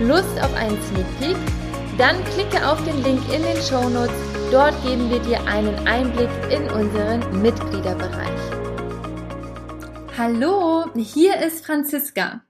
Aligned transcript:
Lust 0.00 0.40
auf 0.40 0.54
einen 0.54 0.78
Sneak 0.82 1.06
Peek? 1.18 1.36
Dann 1.98 2.24
klicke 2.24 2.66
auf 2.66 2.82
den 2.84 3.02
Link 3.02 3.20
in 3.30 3.42
den 3.42 3.56
Show 3.62 3.86
Notes. 3.90 4.14
Dort 4.50 4.74
geben 4.82 5.10
wir 5.10 5.18
dir 5.20 5.46
einen 5.46 5.86
Einblick 5.86 6.30
in 6.50 6.62
unseren 6.70 7.42
Mitgliederbereich. 7.42 8.40
Hallo, 10.16 10.86
hier 10.94 11.36
ist 11.40 11.66
Franziska. 11.66 12.40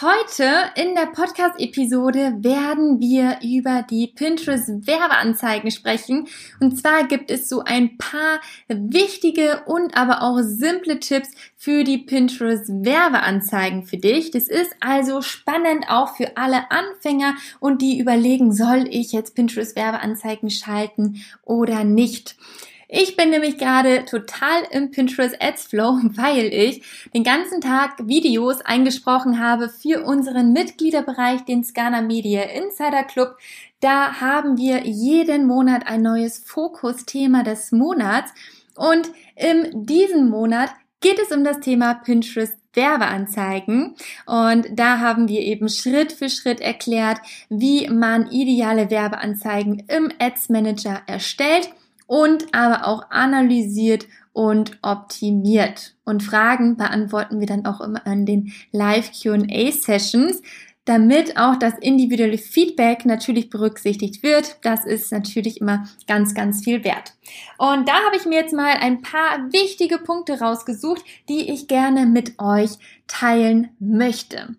Heute 0.00 0.44
in 0.74 0.94
der 0.94 1.06
Podcast-Episode 1.06 2.34
werden 2.40 3.00
wir 3.00 3.38
über 3.42 3.82
die 3.82 4.08
Pinterest-Werbeanzeigen 4.08 5.70
sprechen. 5.70 6.28
Und 6.60 6.78
zwar 6.78 7.06
gibt 7.06 7.30
es 7.30 7.48
so 7.48 7.62
ein 7.64 7.96
paar 7.96 8.40
wichtige 8.68 9.62
und 9.64 9.96
aber 9.96 10.22
auch 10.22 10.38
simple 10.42 11.00
Tipps 11.00 11.30
für 11.56 11.82
die 11.82 11.98
Pinterest-Werbeanzeigen 11.98 13.84
für 13.84 13.96
dich. 13.96 14.30
Das 14.30 14.48
ist 14.48 14.74
also 14.80 15.22
spannend 15.22 15.86
auch 15.88 16.16
für 16.16 16.36
alle 16.36 16.70
Anfänger 16.70 17.34
und 17.58 17.80
die 17.80 17.98
überlegen, 17.98 18.52
soll 18.52 18.86
ich 18.90 19.12
jetzt 19.12 19.34
Pinterest-Werbeanzeigen 19.34 20.50
schalten 20.50 21.24
oder 21.42 21.84
nicht. 21.84 22.36
Ich 22.88 23.16
bin 23.16 23.30
nämlich 23.30 23.58
gerade 23.58 24.04
total 24.04 24.62
im 24.70 24.90
Pinterest 24.90 25.36
Ads 25.40 25.64
Flow, 25.64 25.98
weil 26.14 26.46
ich 26.46 26.82
den 27.14 27.24
ganzen 27.24 27.60
Tag 27.60 28.06
Videos 28.06 28.60
eingesprochen 28.60 29.40
habe 29.40 29.68
für 29.68 30.04
unseren 30.04 30.52
Mitgliederbereich, 30.52 31.44
den 31.44 31.64
Scana 31.64 32.00
Media 32.00 32.42
Insider 32.42 33.04
Club. 33.04 33.36
Da 33.80 34.20
haben 34.20 34.56
wir 34.56 34.86
jeden 34.86 35.46
Monat 35.46 35.86
ein 35.86 36.02
neues 36.02 36.38
Fokusthema 36.38 37.42
des 37.42 37.72
Monats 37.72 38.32
und 38.76 39.10
in 39.34 39.84
diesem 39.84 40.28
Monat 40.28 40.70
geht 41.00 41.18
es 41.18 41.30
um 41.30 41.44
das 41.44 41.60
Thema 41.60 41.94
Pinterest 41.94 42.56
Werbeanzeigen. 42.72 43.94
Und 44.26 44.66
da 44.70 44.98
haben 44.98 45.28
wir 45.28 45.40
eben 45.40 45.68
Schritt 45.68 46.12
für 46.12 46.28
Schritt 46.28 46.60
erklärt, 46.60 47.18
wie 47.48 47.88
man 47.88 48.30
ideale 48.30 48.90
Werbeanzeigen 48.90 49.84
im 49.88 50.12
Ads 50.18 50.50
Manager 50.50 51.02
erstellt 51.06 51.70
und 52.06 52.54
aber 52.54 52.86
auch 52.86 53.10
analysiert 53.10 54.06
und 54.32 54.78
optimiert. 54.82 55.94
Und 56.04 56.22
Fragen 56.22 56.76
beantworten 56.76 57.40
wir 57.40 57.46
dann 57.46 57.66
auch 57.66 57.80
immer 57.80 58.06
an 58.06 58.26
den 58.26 58.52
Live 58.70 59.10
QA 59.12 59.72
Sessions, 59.72 60.42
damit 60.84 61.36
auch 61.36 61.56
das 61.56 61.74
individuelle 61.80 62.38
Feedback 62.38 63.04
natürlich 63.06 63.50
berücksichtigt 63.50 64.22
wird. 64.22 64.58
Das 64.62 64.84
ist 64.86 65.10
natürlich 65.10 65.60
immer 65.60 65.88
ganz, 66.06 66.34
ganz 66.34 66.62
viel 66.62 66.84
wert. 66.84 67.14
Und 67.58 67.88
da 67.88 67.94
habe 68.04 68.16
ich 68.16 68.24
mir 68.24 68.36
jetzt 68.38 68.54
mal 68.54 68.76
ein 68.80 69.02
paar 69.02 69.52
wichtige 69.52 69.98
Punkte 69.98 70.38
rausgesucht, 70.38 71.02
die 71.28 71.50
ich 71.50 71.66
gerne 71.66 72.06
mit 72.06 72.38
euch 72.38 72.70
teilen 73.08 73.70
möchte. 73.80 74.54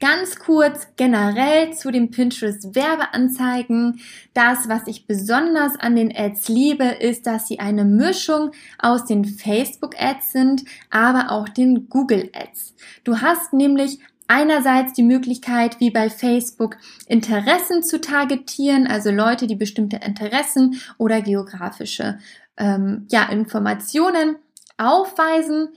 Ganz 0.00 0.36
kurz 0.36 0.88
generell 0.96 1.72
zu 1.72 1.90
den 1.90 2.10
Pinterest 2.10 2.74
Werbeanzeigen. 2.74 4.00
Das, 4.34 4.68
was 4.68 4.86
ich 4.86 5.06
besonders 5.06 5.76
an 5.78 5.96
den 5.96 6.14
Ads 6.14 6.48
liebe, 6.48 6.84
ist, 6.84 7.26
dass 7.26 7.46
sie 7.46 7.60
eine 7.60 7.84
Mischung 7.84 8.50
aus 8.78 9.04
den 9.04 9.24
Facebook 9.24 9.94
Ads 9.98 10.32
sind, 10.32 10.64
aber 10.90 11.30
auch 11.30 11.48
den 11.48 11.88
Google 11.88 12.30
Ads. 12.34 12.74
Du 13.04 13.20
hast 13.20 13.52
nämlich 13.52 14.00
Einerseits 14.26 14.94
die 14.94 15.02
Möglichkeit, 15.02 15.80
wie 15.80 15.90
bei 15.90 16.08
Facebook, 16.08 16.78
Interessen 17.06 17.82
zu 17.82 18.00
targetieren, 18.00 18.86
also 18.86 19.10
Leute, 19.10 19.46
die 19.46 19.54
bestimmte 19.54 19.96
Interessen 19.96 20.80
oder 20.96 21.20
geografische 21.20 22.18
ähm, 22.56 23.06
ja, 23.10 23.24
Informationen 23.28 24.36
aufweisen. 24.78 25.68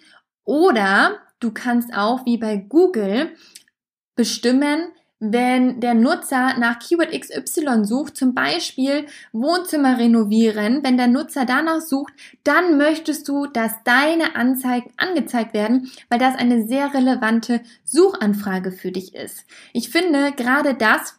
Oder 0.46 1.18
du 1.42 1.52
kannst 1.52 1.94
auch 1.94 2.26
wie 2.26 2.38
bei 2.38 2.56
Google 2.56 3.32
bestimmen, 4.18 4.90
wenn 5.20 5.80
der 5.80 5.96
Nutzer 5.96 6.60
nach 6.60 6.78
Keyword 6.78 7.12
XY 7.12 7.86
sucht, 7.86 8.16
zum 8.16 8.36
Beispiel 8.36 9.08
Wohnzimmer 9.32 9.98
renovieren, 9.98 10.84
wenn 10.84 10.98
der 10.98 11.08
Nutzer 11.08 11.46
danach 11.46 11.82
sucht, 11.82 12.14
dann 12.44 12.78
möchtest 12.78 13.28
du, 13.28 13.48
dass 13.48 13.72
deine 13.84 14.36
Anzeigen 14.36 14.92
angezeigt 14.98 15.56
werden, 15.56 15.90
weil 16.10 16.20
das 16.20 16.36
eine 16.36 16.68
sehr 16.68 16.94
relevante 16.94 17.62
Suchanfrage 17.84 18.72
für 18.72 18.92
dich 18.92 19.16
ist. 19.16 19.46
Ich 19.74 19.90
finde 19.90 20.34
gerade 20.34 20.76
das 20.76 21.16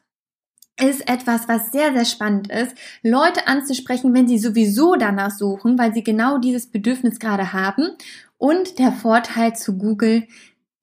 ist 0.81 1.09
etwas, 1.09 1.49
was 1.49 1.73
sehr, 1.73 1.93
sehr 1.93 2.05
spannend 2.05 2.53
ist, 2.53 2.77
Leute 3.03 3.49
anzusprechen, 3.49 4.15
wenn 4.15 4.29
sie 4.29 4.39
sowieso 4.39 4.95
danach 4.95 5.33
suchen, 5.33 5.77
weil 5.77 5.93
sie 5.93 6.05
genau 6.05 6.39
dieses 6.39 6.71
Bedürfnis 6.71 7.19
gerade 7.19 7.53
haben. 7.53 7.89
Und 8.37 8.79
der 8.79 8.93
Vorteil 8.93 9.57
zu 9.57 9.77
Google, 9.77 10.29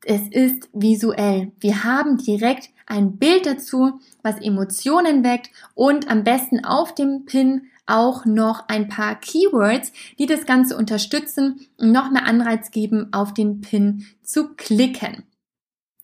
es 0.05 0.27
ist 0.29 0.69
visuell. 0.73 1.51
Wir 1.59 1.83
haben 1.83 2.17
direkt 2.17 2.69
ein 2.85 3.17
Bild 3.17 3.45
dazu, 3.45 3.99
was 4.21 4.39
Emotionen 4.39 5.23
weckt 5.23 5.49
und 5.73 6.09
am 6.09 6.23
besten 6.23 6.63
auf 6.63 6.93
dem 6.93 7.25
Pin 7.25 7.63
auch 7.88 8.25
noch 8.25 8.67
ein 8.67 8.88
paar 8.88 9.19
Keywords, 9.19 9.91
die 10.17 10.25
das 10.25 10.45
Ganze 10.45 10.77
unterstützen 10.77 11.67
und 11.77 11.91
noch 11.91 12.11
mehr 12.11 12.25
Anreiz 12.25 12.71
geben, 12.71 13.11
auf 13.13 13.33
den 13.33 13.61
Pin 13.61 14.05
zu 14.23 14.55
klicken. 14.55 15.23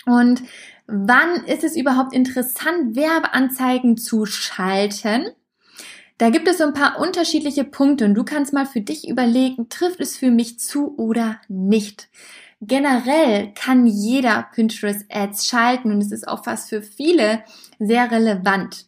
Und 0.05 0.41
wann 0.87 1.45
ist 1.45 1.63
es 1.63 1.75
überhaupt 1.75 2.13
interessant, 2.13 2.95
Werbeanzeigen 2.95 3.97
zu 3.97 4.25
schalten? 4.25 5.27
Da 6.17 6.29
gibt 6.29 6.47
es 6.47 6.59
so 6.59 6.65
ein 6.65 6.73
paar 6.73 6.99
unterschiedliche 6.99 7.63
Punkte 7.63 8.05
und 8.05 8.13
du 8.13 8.23
kannst 8.23 8.53
mal 8.53 8.65
für 8.65 8.81
dich 8.81 9.07
überlegen, 9.07 9.69
trifft 9.69 9.99
es 9.99 10.17
für 10.17 10.29
mich 10.29 10.59
zu 10.59 10.95
oder 10.97 11.39
nicht. 11.47 12.09
Generell 12.61 13.53
kann 13.55 13.87
jeder 13.87 14.47
Pinterest 14.53 15.05
Ads 15.09 15.47
schalten 15.47 15.91
und 15.91 15.99
es 16.01 16.11
ist 16.11 16.27
auch 16.27 16.43
fast 16.43 16.69
für 16.69 16.83
viele 16.83 17.43
sehr 17.79 18.11
relevant. 18.11 18.85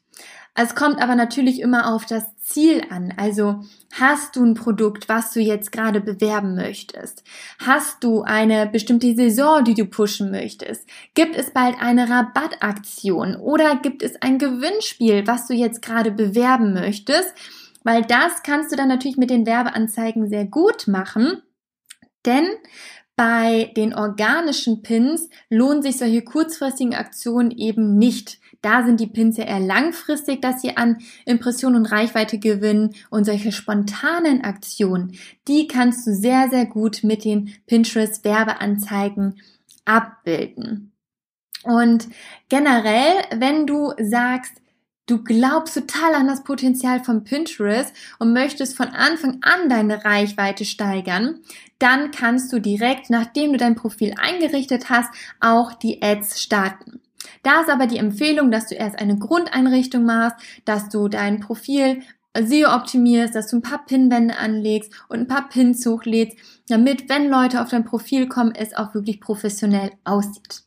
Es 0.55 0.75
kommt 0.75 1.01
aber 1.01 1.15
natürlich 1.15 1.59
immer 1.59 1.91
auf 1.91 2.05
das 2.05 2.37
Ziel 2.37 2.83
an. 2.91 3.15
Also 3.17 3.63
hast 3.99 4.35
du 4.35 4.45
ein 4.45 4.53
Produkt, 4.53 5.09
was 5.09 5.31
du 5.33 5.39
jetzt 5.39 5.71
gerade 5.71 6.01
bewerben 6.01 6.53
möchtest? 6.53 7.23
Hast 7.65 8.03
du 8.03 8.21
eine 8.21 8.67
bestimmte 8.67 9.15
Saison, 9.15 9.63
die 9.63 9.73
du 9.73 9.85
pushen 9.85 10.29
möchtest? 10.29 10.87
Gibt 11.15 11.35
es 11.35 11.49
bald 11.49 11.75
eine 11.81 12.07
Rabattaktion 12.07 13.35
oder 13.35 13.77
gibt 13.77 14.03
es 14.03 14.21
ein 14.21 14.37
Gewinnspiel, 14.37 15.25
was 15.25 15.47
du 15.47 15.55
jetzt 15.55 15.81
gerade 15.81 16.11
bewerben 16.11 16.73
möchtest? 16.73 17.33
Weil 17.83 18.03
das 18.03 18.43
kannst 18.43 18.71
du 18.71 18.75
dann 18.75 18.87
natürlich 18.87 19.17
mit 19.17 19.31
den 19.31 19.47
Werbeanzeigen 19.47 20.29
sehr 20.29 20.45
gut 20.45 20.87
machen. 20.87 21.41
Denn 22.25 22.47
bei 23.15 23.71
den 23.77 23.93
organischen 23.93 24.81
Pins 24.81 25.29
lohnen 25.49 25.83
sich 25.83 25.97
solche 25.97 26.23
kurzfristigen 26.23 26.95
Aktionen 26.95 27.51
eben 27.51 27.97
nicht. 27.97 28.39
Da 28.61 28.85
sind 28.85 28.99
die 28.99 29.07
Pins 29.07 29.37
ja 29.37 29.43
eher 29.43 29.59
langfristig, 29.59 30.41
dass 30.41 30.61
sie 30.61 30.77
an 30.77 30.97
Impression 31.25 31.75
und 31.75 31.85
Reichweite 31.85 32.39
gewinnen 32.39 32.95
und 33.09 33.25
solche 33.25 33.51
spontanen 33.51 34.41
Aktionen, 34.43 35.17
die 35.47 35.67
kannst 35.67 36.07
du 36.07 36.13
sehr, 36.13 36.49
sehr 36.49 36.65
gut 36.65 37.03
mit 37.03 37.25
den 37.25 37.53
Pinterest 37.67 38.23
Werbeanzeigen 38.23 39.35
abbilden. 39.85 40.93
Und 41.63 42.07
generell, 42.49 43.23
wenn 43.37 43.67
du 43.67 43.93
sagst, 43.99 44.62
du 45.05 45.23
glaubst 45.23 45.73
total 45.73 46.15
an 46.15 46.27
das 46.27 46.43
Potenzial 46.43 47.03
von 47.03 47.23
Pinterest 47.23 47.93
und 48.19 48.33
möchtest 48.33 48.75
von 48.77 48.87
Anfang 48.87 49.39
an 49.41 49.69
deine 49.69 50.05
Reichweite 50.05 50.65
steigern, 50.65 51.39
dann 51.79 52.11
kannst 52.11 52.53
du 52.53 52.59
direkt, 52.59 53.09
nachdem 53.09 53.51
du 53.51 53.57
dein 53.57 53.75
Profil 53.75 54.13
eingerichtet 54.17 54.89
hast, 54.89 55.09
auch 55.39 55.73
die 55.73 56.01
Ads 56.01 56.41
starten. 56.41 57.01
Da 57.41 57.61
ist 57.61 57.69
aber 57.69 57.87
die 57.87 57.97
Empfehlung, 57.97 58.51
dass 58.51 58.67
du 58.67 58.75
erst 58.75 58.99
eine 58.99 59.17
Grundeinrichtung 59.17 60.05
machst, 60.05 60.37
dass 60.65 60.89
du 60.89 61.07
dein 61.07 61.39
Profil 61.39 62.01
SEO 62.35 62.73
optimierst, 62.73 63.35
dass 63.35 63.47
du 63.47 63.57
ein 63.57 63.61
paar 63.61 63.85
Pinwände 63.85 64.37
anlegst 64.37 64.91
und 65.07 65.19
ein 65.19 65.27
paar 65.27 65.49
Pins 65.49 65.85
hochlädst, 65.85 66.37
damit, 66.67 67.09
wenn 67.09 67.29
Leute 67.29 67.61
auf 67.61 67.69
dein 67.69 67.85
Profil 67.85 68.27
kommen, 68.27 68.53
es 68.55 68.73
auch 68.73 68.93
wirklich 68.93 69.21
professionell 69.21 69.91
aussieht. 70.03 70.63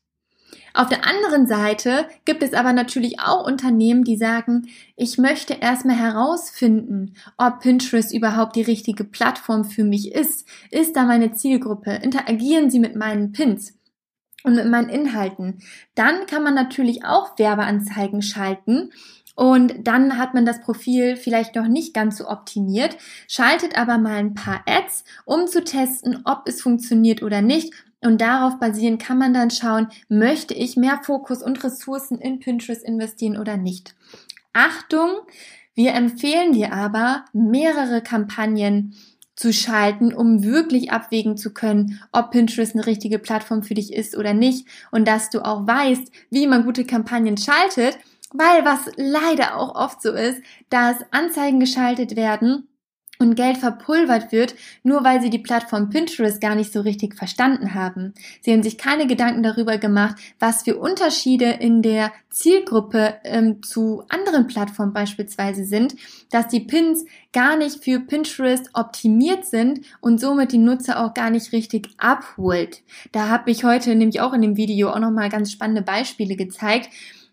Auf 0.77 0.89
der 0.91 1.07
anderen 1.07 1.47
Seite 1.47 2.07
gibt 2.27 2.43
es 2.43 2.53
aber 2.53 2.75
natürlich 2.75 3.19
auch 3.19 3.47
Unternehmen, 3.47 4.05
die 4.05 4.19
sagen, 4.19 4.69
ich 4.95 5.17
möchte 5.17 5.55
erstmal 5.55 5.97
herausfinden, 5.97 7.15
ob 7.39 7.61
Pinterest 7.61 8.13
überhaupt 8.13 8.57
die 8.57 8.63
richtige 8.63 9.05
Plattform 9.05 9.65
für 9.65 9.85
mich 9.85 10.13
ist. 10.13 10.47
Ist 10.71 10.95
da 10.95 11.05
meine 11.05 11.33
Zielgruppe? 11.33 11.93
Interagieren 11.93 12.69
sie 12.71 12.79
mit 12.79 12.95
meinen 12.95 13.33
Pins? 13.33 13.73
und 14.45 14.55
mit 14.55 14.69
meinen 14.69 14.89
Inhalten. 14.89 15.59
Dann 15.97 16.27
kann 16.27 16.45
man 16.45 16.55
natürlich 16.55 17.05
auch 17.05 17.37
Werbeanzeigen 17.37 18.23
schalten 18.23 18.91
und 19.37 19.87
dann 19.87 20.19
hat 20.19 20.35
man 20.35 20.47
das 20.47 20.63
Profil 20.63 21.17
vielleicht 21.17 21.57
noch 21.57 21.69
nicht 21.69 21.93
ganz 21.93 22.17
so 22.17 22.29
optimiert, 22.29 22.97
schaltet 23.29 23.77
aber 23.77 23.99
mal 23.99 24.17
ein 24.17 24.35
paar 24.35 24.63
Ads, 24.67 25.05
um 25.27 25.47
zu 25.47 25.63
testen, 25.63 26.23
ob 26.25 26.43
es 26.47 26.63
funktioniert 26.63 27.23
oder 27.23 27.43
nicht 27.43 27.75
und 28.03 28.21
darauf 28.21 28.59
basierend 28.59 29.03
kann 29.03 29.19
man 29.19 29.35
dann 29.35 29.51
schauen, 29.51 29.89
möchte 30.09 30.55
ich 30.55 30.77
mehr 30.77 31.01
Fokus 31.03 31.43
und 31.43 31.63
Ressourcen 31.65 32.19
in 32.19 32.41
Pinterest 32.41 32.85
investieren 32.85 33.39
oder 33.39 33.57
nicht. 33.57 33.95
Achtung, 34.53 35.11
wir 35.75 35.93
empfehlen 35.93 36.53
dir 36.53 36.73
aber, 36.73 37.25
mehrere 37.33 38.03
Kampagnen 38.03 38.95
zu 39.35 39.53
schalten, 39.53 40.15
um 40.15 40.43
wirklich 40.43 40.91
abwägen 40.91 41.37
zu 41.37 41.53
können, 41.53 42.01
ob 42.11 42.31
Pinterest 42.31 42.75
eine 42.75 42.87
richtige 42.87 43.19
Plattform 43.19 43.63
für 43.63 43.75
dich 43.75 43.93
ist 43.93 44.17
oder 44.17 44.33
nicht 44.33 44.67
und 44.91 45.07
dass 45.07 45.29
du 45.29 45.45
auch 45.45 45.67
weißt, 45.67 46.11
wie 46.31 46.47
man 46.47 46.65
gute 46.65 46.87
Kampagnen 46.87 47.37
schaltet, 47.37 47.99
weil 48.33 48.65
was 48.65 48.91
leider 48.97 49.57
auch 49.57 49.75
oft 49.75 50.01
so 50.01 50.13
ist, 50.13 50.41
dass 50.71 50.97
Anzeigen 51.11 51.61
geschaltet 51.61 52.17
werden, 52.17 52.67
und 53.19 53.35
Geld 53.35 53.59
verpulvert 53.59 54.33
wird, 54.33 54.55
nur 54.83 55.05
weil 55.05 55.21
sie 55.21 55.31
die 55.31 55.39
Plattform 55.39 55.91
Pinterest 55.91 56.41
gar 56.41 56.55
nicht 56.55 56.73
so 56.73 56.81
richtig 56.81 57.15
verstanden 57.15 57.75
haben. 57.75 58.15
Sie 58.43 58.53
haben 58.53 58.63
sich 58.63 58.79
keine 58.79 59.07
Gedanken 59.07 59.43
darüber 59.43 59.79
gemacht, 59.79 60.17
was 60.39 60.63
für 60.63 60.77
Unterschiede 60.77 61.47
in 61.47 61.83
der 61.83 62.13
Zielgruppe 62.31 63.15
ähm, 63.25 63.63
zu 63.63 64.03
anderen 64.09 64.47
Plattformen 64.47 64.93
beispielsweise 64.93 65.65
sind, 65.65 65.95
dass 66.31 66.49
die 66.49 66.61
Pins 66.61 67.07
gar 67.33 67.57
nicht 67.57 67.83
für 67.83 68.01
Pinterest 68.01 68.71
optimiert 68.75 69.47
sind 69.47 69.81
und 70.01 70.21
somit 70.21 70.53
die 70.53 70.59
Nutzer 70.59 71.03
auch 71.03 71.15
gar 71.15 71.31
nicht 71.31 71.53
richtig 71.53 71.89
abholt. 71.97 72.83
Da 73.13 73.29
habe 73.29 73.51
ich 73.51 73.65
heute 73.65 73.95
nämlich 73.95 74.21
auch 74.21 74.35
in 74.35 74.43
dem 74.43 74.57
Video 74.57 74.91
auch 74.91 74.99
nochmal 74.99 75.31
ganz 75.31 75.51
spannende 75.51 75.83
Beispiele 75.83 76.37
gezeigt. 76.37 76.91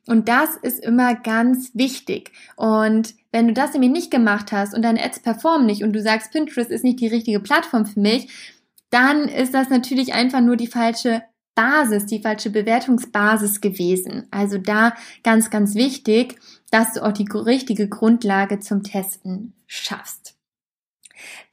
Und 0.07 0.27
das 0.27 0.57
ist 0.57 0.83
immer 0.83 1.15
ganz 1.15 1.71
wichtig. 1.73 2.31
Und 2.55 3.15
wenn 3.31 3.47
du 3.47 3.53
das 3.53 3.73
nämlich 3.73 3.91
nicht 3.91 4.11
gemacht 4.11 4.51
hast 4.51 4.73
und 4.73 4.81
deine 4.81 5.03
Ads 5.03 5.21
performen 5.21 5.65
nicht 5.65 5.83
und 5.83 5.93
du 5.93 6.01
sagst, 6.01 6.31
Pinterest 6.31 6.69
ist 6.69 6.83
nicht 6.83 6.99
die 6.99 7.07
richtige 7.07 7.39
Plattform 7.39 7.85
für 7.85 7.99
mich, 7.99 8.29
dann 8.89 9.27
ist 9.27 9.53
das 9.53 9.69
natürlich 9.69 10.13
einfach 10.13 10.41
nur 10.41 10.55
die 10.55 10.67
falsche 10.67 11.23
Basis, 11.55 12.05
die 12.05 12.21
falsche 12.21 12.49
Bewertungsbasis 12.49 13.61
gewesen. 13.61 14.27
Also 14.31 14.57
da 14.57 14.93
ganz, 15.23 15.49
ganz 15.49 15.75
wichtig, 15.75 16.39
dass 16.71 16.93
du 16.93 17.03
auch 17.03 17.11
die 17.11 17.27
richtige 17.31 17.87
Grundlage 17.87 18.59
zum 18.59 18.83
Testen 18.83 19.53
schaffst. 19.67 20.22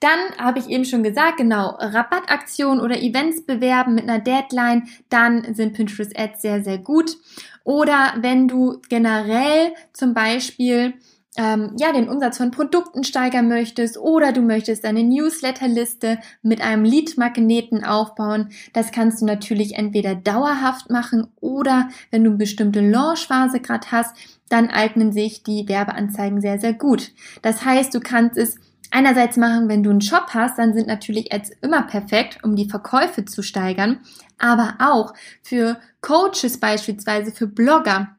Dann 0.00 0.18
habe 0.38 0.58
ich 0.58 0.68
eben 0.68 0.84
schon 0.84 1.02
gesagt, 1.02 1.36
genau, 1.36 1.76
Rabattaktionen 1.78 2.80
oder 2.80 3.00
Events 3.00 3.44
bewerben 3.44 3.94
mit 3.94 4.08
einer 4.08 4.18
Deadline, 4.18 4.88
dann 5.10 5.54
sind 5.54 5.74
Pinterest 5.74 6.18
Ads 6.18 6.42
sehr, 6.42 6.62
sehr 6.62 6.78
gut. 6.78 7.18
Oder 7.64 8.14
wenn 8.16 8.48
du 8.48 8.80
generell 8.88 9.74
zum 9.92 10.14
Beispiel 10.14 10.94
ähm, 11.36 11.76
ja, 11.78 11.92
den 11.92 12.08
Umsatz 12.08 12.38
von 12.38 12.50
Produkten 12.50 13.04
steigern 13.04 13.48
möchtest 13.48 13.96
oder 13.98 14.32
du 14.32 14.42
möchtest 14.42 14.84
deine 14.84 15.04
Newsletterliste 15.04 16.18
mit 16.42 16.60
einem 16.60 16.84
Lead-Magneten 16.84 17.84
aufbauen. 17.84 18.48
Das 18.72 18.90
kannst 18.90 19.22
du 19.22 19.26
natürlich 19.26 19.76
entweder 19.76 20.14
dauerhaft 20.14 20.90
machen 20.90 21.28
oder 21.40 21.88
wenn 22.10 22.24
du 22.24 22.30
eine 22.30 22.38
bestimmte 22.38 22.80
Launchphase 22.80 23.60
gerade 23.60 23.92
hast, 23.92 24.16
dann 24.48 24.68
eignen 24.68 25.12
sich 25.12 25.44
die 25.44 25.68
Werbeanzeigen 25.68 26.40
sehr, 26.40 26.58
sehr 26.58 26.72
gut. 26.72 27.12
Das 27.42 27.64
heißt, 27.64 27.94
du 27.94 28.00
kannst 28.00 28.36
es 28.36 28.56
einerseits 28.90 29.36
machen, 29.36 29.68
wenn 29.68 29.82
du 29.82 29.90
einen 29.90 30.00
Shop 30.00 30.28
hast, 30.34 30.58
dann 30.58 30.74
sind 30.74 30.86
natürlich 30.86 31.32
Ads 31.32 31.50
immer 31.62 31.82
perfekt, 31.82 32.38
um 32.42 32.56
die 32.56 32.68
Verkäufe 32.68 33.24
zu 33.24 33.42
steigern, 33.42 34.00
aber 34.38 34.74
auch 34.80 35.14
für 35.42 35.78
Coaches 36.00 36.58
beispielsweise, 36.58 37.32
für 37.32 37.46
Blogger, 37.46 38.16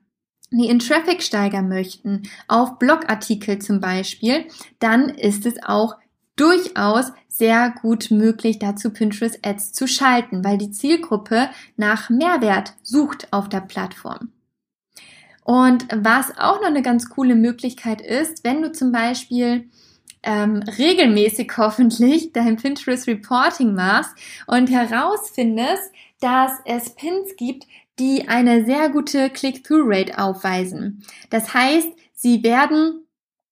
die 0.52 0.68
in 0.68 0.80
Traffic 0.80 1.24
steigern 1.24 1.70
möchten, 1.70 2.24
auf 2.48 2.78
Blogartikel 2.78 3.60
zum 3.60 3.80
Beispiel, 3.80 4.46
dann 4.80 5.10
ist 5.10 5.46
es 5.46 5.56
auch 5.64 5.96
durchaus 6.36 7.12
sehr 7.28 7.74
gut 7.82 8.12
möglich, 8.12 8.60
dazu 8.60 8.92
Pinterest 8.92 9.40
Ads 9.46 9.74
zu 9.74 9.88
schalten, 9.88 10.44
weil 10.44 10.58
die 10.58 10.72
Zielgruppe 10.72 11.50
nach 11.78 12.10
Mehrwert 12.10 12.74
sucht 12.84 13.32
auf 13.32 13.48
der 13.48 13.62
Plattform. 13.62 14.32
Und 15.44 15.88
was 15.94 16.38
auch 16.38 16.62
noch 16.62 16.68
eine 16.68 16.82
ganz 16.82 17.10
coole 17.10 17.36
Möglichkeit 17.36 18.02
ist, 18.02 18.44
wenn 18.44 18.62
du 18.62 18.72
zum 18.72 18.92
Beispiel 18.92 19.70
ähm, 20.24 20.64
regelmäßig 20.78 21.52
hoffentlich 21.58 22.32
dein 22.34 22.58
Pinterest 22.58 23.08
Reporting 23.08 23.74
machst 23.74 24.12
und 24.48 24.70
herausfindest, 24.70 25.92
dass 26.20 26.52
es 26.66 26.96
Pins 26.96 27.36
gibt, 27.38 27.68
die 28.00 28.28
eine 28.28 28.66
sehr 28.66 28.90
gute 28.90 29.30
Click-Through-Rate 29.30 30.18
aufweisen. 30.18 31.04
Das 31.30 31.54
heißt, 31.54 31.90
sie 32.14 32.44
werden 32.44 33.06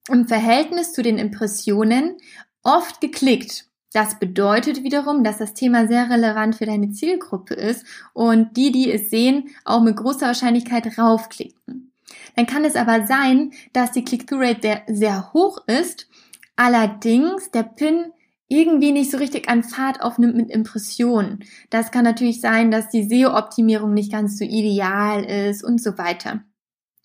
im 0.09 0.27
Verhältnis 0.27 0.93
zu 0.93 1.03
den 1.03 1.17
Impressionen 1.17 2.17
oft 2.63 3.01
geklickt. 3.01 3.65
Das 3.91 4.19
bedeutet 4.19 4.83
wiederum, 4.83 5.23
dass 5.23 5.39
das 5.39 5.55
Thema 5.55 5.87
sehr 5.87 6.09
relevant 6.09 6.55
für 6.55 6.67
deine 6.67 6.91
Zielgruppe 6.91 7.55
ist 7.55 7.85
und 8.13 8.55
die, 8.55 8.71
die 8.71 8.91
es 8.91 9.09
sehen, 9.09 9.49
auch 9.65 9.81
mit 9.81 9.95
großer 9.97 10.27
Wahrscheinlichkeit 10.27 10.97
raufklicken. 10.97 11.91
Dann 12.35 12.45
kann 12.45 12.65
es 12.65 12.75
aber 12.75 13.07
sein, 13.07 13.51
dass 13.73 13.91
die 13.91 14.03
Click-Through-Rate 14.03 14.61
sehr, 14.61 14.83
sehr 14.87 15.33
hoch 15.33 15.59
ist, 15.67 16.07
allerdings 16.59 17.51
der 17.51 17.63
Pin 17.63 18.11
irgendwie 18.49 18.91
nicht 18.91 19.11
so 19.11 19.17
richtig 19.17 19.47
an 19.47 19.63
Fahrt 19.63 20.01
aufnimmt 20.01 20.35
mit 20.35 20.51
Impressionen. 20.51 21.39
Das 21.69 21.91
kann 21.91 22.03
natürlich 22.03 22.41
sein, 22.41 22.69
dass 22.69 22.89
die 22.89 23.07
SEO-Optimierung 23.07 23.93
nicht 23.93 24.11
ganz 24.11 24.37
so 24.37 24.43
ideal 24.43 25.23
ist 25.23 25.63
und 25.63 25.81
so 25.81 25.97
weiter. 25.97 26.43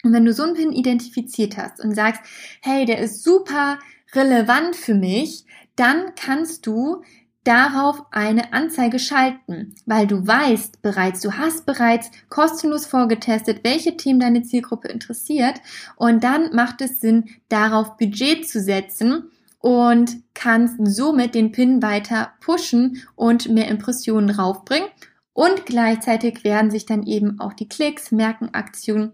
Und 0.02 0.12
wenn 0.12 0.24
du 0.24 0.32
so 0.32 0.42
einen 0.42 0.54
Pin 0.54 0.72
identifiziert 0.72 1.56
hast 1.56 1.80
und 1.82 1.94
sagst, 1.94 2.22
hey, 2.62 2.84
der 2.84 2.98
ist 2.98 3.22
super 3.22 3.78
relevant 4.14 4.74
für 4.74 4.94
mich, 4.94 5.44
dann 5.76 6.14
kannst 6.16 6.66
du 6.66 7.02
darauf 7.44 8.02
eine 8.10 8.52
Anzeige 8.52 8.98
schalten, 8.98 9.74
weil 9.86 10.06
du 10.06 10.26
weißt 10.26 10.82
bereits, 10.82 11.20
du 11.20 11.34
hast 11.34 11.64
bereits 11.66 12.10
kostenlos 12.28 12.86
vorgetestet, 12.86 13.60
welche 13.62 13.96
Themen 13.96 14.18
deine 14.18 14.42
Zielgruppe 14.42 14.88
interessiert 14.88 15.60
und 15.96 16.24
dann 16.24 16.54
macht 16.54 16.80
es 16.80 17.00
Sinn, 17.00 17.26
darauf 17.48 17.96
Budget 17.98 18.48
zu 18.48 18.60
setzen 18.60 19.30
und 19.64 20.18
kannst 20.34 20.76
somit 20.94 21.34
den 21.34 21.50
Pin 21.50 21.80
weiter 21.80 22.34
pushen 22.40 23.02
und 23.16 23.48
mehr 23.48 23.68
Impressionen 23.68 24.28
raufbringen. 24.28 24.90
Und 25.32 25.64
gleichzeitig 25.64 26.44
werden 26.44 26.70
sich 26.70 26.84
dann 26.84 27.06
eben 27.06 27.40
auch 27.40 27.54
die 27.54 27.66
Klicks, 27.66 28.12
Merkenaktionen 28.12 29.12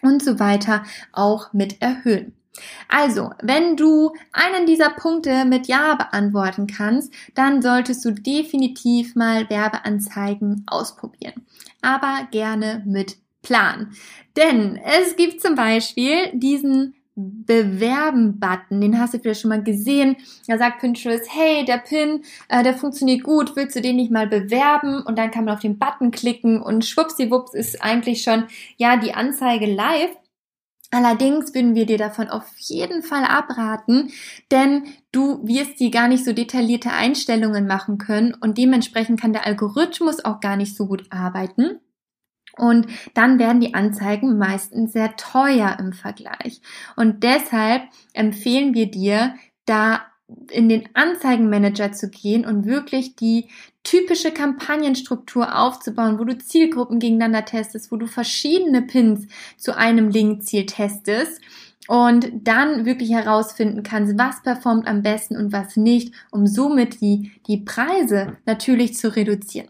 und 0.00 0.24
so 0.24 0.40
weiter 0.40 0.84
auch 1.12 1.52
mit 1.52 1.82
erhöhen. 1.82 2.32
Also, 2.88 3.32
wenn 3.42 3.76
du 3.76 4.14
einen 4.32 4.64
dieser 4.64 4.88
Punkte 4.88 5.44
mit 5.44 5.66
Ja 5.66 5.96
beantworten 5.96 6.66
kannst, 6.66 7.12
dann 7.34 7.60
solltest 7.60 8.06
du 8.06 8.12
definitiv 8.12 9.14
mal 9.14 9.50
Werbeanzeigen 9.50 10.64
ausprobieren. 10.66 11.44
Aber 11.82 12.26
gerne 12.30 12.82
mit 12.86 13.18
Plan. 13.42 13.92
Denn 14.34 14.76
es 14.76 15.16
gibt 15.16 15.42
zum 15.42 15.56
Beispiel 15.56 16.30
diesen 16.32 16.93
Bewerben-Button, 17.16 18.80
den 18.80 18.98
hast 18.98 19.14
du 19.14 19.18
vielleicht 19.18 19.40
schon 19.40 19.50
mal 19.50 19.62
gesehen. 19.62 20.16
Da 20.48 20.58
sagt 20.58 20.80
Pinterest, 20.80 21.28
hey, 21.32 21.64
der 21.64 21.78
Pin, 21.78 22.24
äh, 22.48 22.62
der 22.62 22.74
funktioniert 22.74 23.22
gut, 23.22 23.54
willst 23.56 23.76
du 23.76 23.80
den 23.80 23.96
nicht 23.96 24.10
mal 24.10 24.26
bewerben? 24.26 25.02
Und 25.02 25.18
dann 25.18 25.30
kann 25.30 25.44
man 25.44 25.54
auf 25.54 25.60
den 25.60 25.78
Button 25.78 26.10
klicken 26.10 26.60
und 26.60 26.84
schwuppsiwupps 26.84 27.54
ist 27.54 27.82
eigentlich 27.82 28.22
schon, 28.22 28.44
ja, 28.76 28.96
die 28.96 29.14
Anzeige 29.14 29.66
live. 29.66 30.16
Allerdings 30.90 31.52
würden 31.54 31.74
wir 31.74 31.86
dir 31.86 31.98
davon 31.98 32.28
auf 32.28 32.44
jeden 32.58 33.02
Fall 33.02 33.24
abraten, 33.24 34.12
denn 34.52 34.84
du 35.10 35.44
wirst 35.44 35.80
die 35.80 35.90
gar 35.90 36.06
nicht 36.06 36.24
so 36.24 36.32
detaillierte 36.32 36.92
Einstellungen 36.92 37.66
machen 37.66 37.98
können 37.98 38.32
und 38.32 38.58
dementsprechend 38.58 39.20
kann 39.20 39.32
der 39.32 39.44
Algorithmus 39.44 40.24
auch 40.24 40.38
gar 40.38 40.56
nicht 40.56 40.76
so 40.76 40.86
gut 40.86 41.06
arbeiten. 41.10 41.80
Und 42.56 42.86
dann 43.14 43.38
werden 43.38 43.60
die 43.60 43.74
Anzeigen 43.74 44.38
meistens 44.38 44.92
sehr 44.92 45.16
teuer 45.16 45.76
im 45.78 45.92
Vergleich. 45.92 46.60
Und 46.96 47.22
deshalb 47.22 47.82
empfehlen 48.12 48.74
wir 48.74 48.90
dir, 48.90 49.34
da 49.66 50.02
in 50.50 50.68
den 50.68 50.88
Anzeigenmanager 50.94 51.92
zu 51.92 52.08
gehen 52.08 52.46
und 52.46 52.64
wirklich 52.64 53.14
die 53.16 53.48
typische 53.82 54.30
Kampagnenstruktur 54.30 55.58
aufzubauen, 55.58 56.18
wo 56.18 56.24
du 56.24 56.38
Zielgruppen 56.38 56.98
gegeneinander 56.98 57.44
testest, 57.44 57.92
wo 57.92 57.96
du 57.96 58.06
verschiedene 58.06 58.82
Pins 58.82 59.26
zu 59.58 59.76
einem 59.76 60.08
Linkziel 60.08 60.64
testest 60.64 61.40
und 61.86 62.30
dann 62.32 62.86
wirklich 62.86 63.10
herausfinden 63.10 63.82
kannst, 63.82 64.18
was 64.18 64.42
performt 64.42 64.86
am 64.86 65.02
besten 65.02 65.36
und 65.36 65.52
was 65.52 65.76
nicht, 65.76 66.14
um 66.30 66.46
somit 66.46 67.02
die, 67.02 67.32
die 67.46 67.58
Preise 67.58 68.38
natürlich 68.46 68.96
zu 68.96 69.14
reduzieren. 69.14 69.68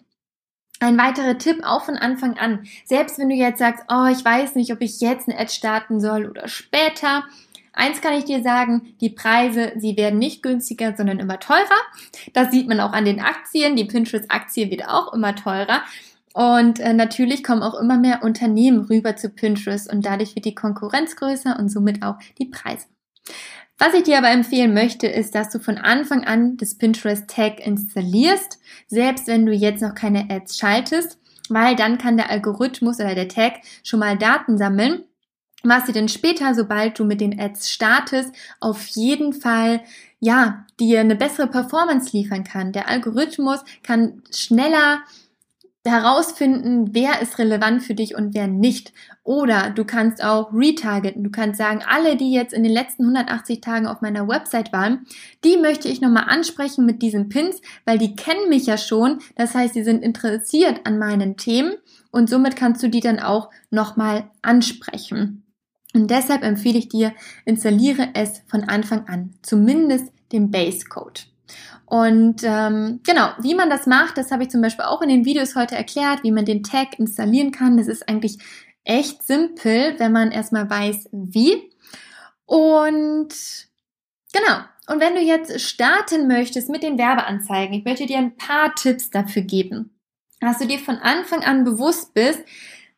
Ein 0.84 0.98
weiterer 0.98 1.38
Tipp 1.38 1.62
auch 1.64 1.82
von 1.82 1.96
Anfang 1.96 2.36
an. 2.36 2.66
Selbst 2.84 3.18
wenn 3.18 3.30
du 3.30 3.34
jetzt 3.34 3.58
sagst, 3.58 3.84
oh, 3.88 4.04
ich 4.12 4.22
weiß 4.22 4.54
nicht, 4.54 4.70
ob 4.70 4.82
ich 4.82 5.00
jetzt 5.00 5.26
eine 5.26 5.38
Ad 5.38 5.50
starten 5.50 5.98
soll 5.98 6.26
oder 6.26 6.46
später. 6.46 7.24
Eins 7.72 8.02
kann 8.02 8.12
ich 8.12 8.26
dir 8.26 8.42
sagen, 8.42 8.94
die 9.00 9.08
Preise, 9.08 9.72
sie 9.76 9.96
werden 9.96 10.18
nicht 10.18 10.42
günstiger, 10.42 10.94
sondern 10.94 11.20
immer 11.20 11.40
teurer. 11.40 11.64
Das 12.34 12.50
sieht 12.50 12.68
man 12.68 12.80
auch 12.80 12.92
an 12.92 13.06
den 13.06 13.18
Aktien. 13.18 13.76
Die 13.76 13.86
Pinterest-Aktie 13.86 14.70
wird 14.70 14.86
auch 14.86 15.14
immer 15.14 15.34
teurer. 15.34 15.80
Und 16.34 16.80
äh, 16.80 16.92
natürlich 16.92 17.42
kommen 17.42 17.62
auch 17.62 17.80
immer 17.80 17.96
mehr 17.96 18.22
Unternehmen 18.22 18.84
rüber 18.84 19.16
zu 19.16 19.30
Pinterest 19.30 19.90
und 19.90 20.04
dadurch 20.04 20.34
wird 20.34 20.44
die 20.44 20.54
Konkurrenz 20.54 21.16
größer 21.16 21.58
und 21.58 21.70
somit 21.70 22.02
auch 22.02 22.16
die 22.38 22.50
Preise. 22.50 22.88
Was 23.78 23.94
ich 23.94 24.04
dir 24.04 24.18
aber 24.18 24.30
empfehlen 24.30 24.72
möchte, 24.72 25.06
ist, 25.06 25.34
dass 25.34 25.50
du 25.50 25.58
von 25.58 25.78
Anfang 25.78 26.24
an 26.24 26.56
das 26.56 26.76
Pinterest 26.76 27.28
Tag 27.28 27.64
installierst, 27.66 28.58
selbst 28.86 29.26
wenn 29.26 29.46
du 29.46 29.52
jetzt 29.52 29.82
noch 29.82 29.94
keine 29.94 30.30
Ads 30.30 30.58
schaltest, 30.58 31.18
weil 31.48 31.74
dann 31.74 31.98
kann 31.98 32.16
der 32.16 32.30
Algorithmus 32.30 33.00
oder 33.00 33.14
der 33.14 33.28
Tag 33.28 33.54
schon 33.82 34.00
mal 34.00 34.16
Daten 34.16 34.58
sammeln, 34.58 35.04
was 35.64 35.86
dir 35.86 35.92
denn 35.92 36.08
später, 36.08 36.54
sobald 36.54 36.98
du 36.98 37.04
mit 37.04 37.20
den 37.20 37.38
Ads 37.40 37.70
startest, 37.70 38.32
auf 38.60 38.86
jeden 38.88 39.32
Fall 39.32 39.80
ja, 40.20 40.64
dir 40.80 41.00
eine 41.00 41.16
bessere 41.16 41.48
Performance 41.48 42.16
liefern 42.16 42.44
kann. 42.44 42.72
Der 42.72 42.88
Algorithmus 42.88 43.60
kann 43.82 44.22
schneller 44.30 45.02
herausfinden, 45.90 46.94
wer 46.94 47.20
ist 47.20 47.38
relevant 47.38 47.82
für 47.82 47.94
dich 47.94 48.14
und 48.14 48.34
wer 48.34 48.46
nicht. 48.46 48.92
Oder 49.22 49.70
du 49.70 49.84
kannst 49.84 50.24
auch 50.24 50.52
retargeten. 50.52 51.22
Du 51.22 51.30
kannst 51.30 51.58
sagen, 51.58 51.82
alle, 51.86 52.16
die 52.16 52.32
jetzt 52.32 52.54
in 52.54 52.62
den 52.62 52.72
letzten 52.72 53.02
180 53.02 53.60
Tagen 53.60 53.86
auf 53.86 54.00
meiner 54.00 54.26
Website 54.26 54.72
waren, 54.72 55.06
die 55.44 55.56
möchte 55.56 55.88
ich 55.88 56.00
nochmal 56.00 56.24
ansprechen 56.28 56.86
mit 56.86 57.02
diesen 57.02 57.28
Pins, 57.28 57.60
weil 57.84 57.98
die 57.98 58.16
kennen 58.16 58.48
mich 58.48 58.66
ja 58.66 58.78
schon. 58.78 59.18
Das 59.36 59.54
heißt, 59.54 59.74
sie 59.74 59.84
sind 59.84 60.02
interessiert 60.02 60.80
an 60.84 60.98
meinen 60.98 61.36
Themen 61.36 61.74
und 62.10 62.30
somit 62.30 62.56
kannst 62.56 62.82
du 62.82 62.88
die 62.88 63.00
dann 63.00 63.20
auch 63.20 63.50
nochmal 63.70 64.30
ansprechen. 64.42 65.44
Und 65.94 66.10
deshalb 66.10 66.42
empfehle 66.42 66.78
ich 66.78 66.88
dir, 66.88 67.12
installiere 67.44 68.08
es 68.14 68.42
von 68.46 68.64
Anfang 68.64 69.06
an, 69.06 69.34
zumindest 69.42 70.12
den 70.32 70.50
Base 70.50 70.86
Code. 70.86 71.20
Und 71.94 72.42
ähm, 72.42 72.98
genau, 73.04 73.28
wie 73.40 73.54
man 73.54 73.70
das 73.70 73.86
macht, 73.86 74.18
das 74.18 74.32
habe 74.32 74.42
ich 74.42 74.48
zum 74.48 74.60
Beispiel 74.60 74.84
auch 74.84 75.00
in 75.00 75.08
den 75.08 75.24
Videos 75.24 75.54
heute 75.54 75.76
erklärt, 75.76 76.24
wie 76.24 76.32
man 76.32 76.44
den 76.44 76.64
Tag 76.64 76.98
installieren 76.98 77.52
kann. 77.52 77.76
Das 77.76 77.86
ist 77.86 78.08
eigentlich 78.08 78.38
echt 78.82 79.22
simpel, 79.22 79.94
wenn 79.98 80.10
man 80.10 80.32
erstmal 80.32 80.68
weiß, 80.68 81.10
wie. 81.12 81.70
Und 82.46 83.28
genau, 84.32 84.56
und 84.88 84.98
wenn 84.98 85.14
du 85.14 85.20
jetzt 85.20 85.60
starten 85.60 86.26
möchtest 86.26 86.68
mit 86.68 86.82
den 86.82 86.98
Werbeanzeigen, 86.98 87.76
ich 87.76 87.84
möchte 87.84 88.06
dir 88.06 88.18
ein 88.18 88.36
paar 88.36 88.74
Tipps 88.74 89.10
dafür 89.10 89.42
geben, 89.42 89.96
dass 90.40 90.58
du 90.58 90.66
dir 90.66 90.80
von 90.80 90.96
Anfang 90.96 91.44
an 91.44 91.62
bewusst 91.62 92.12
bist, 92.12 92.40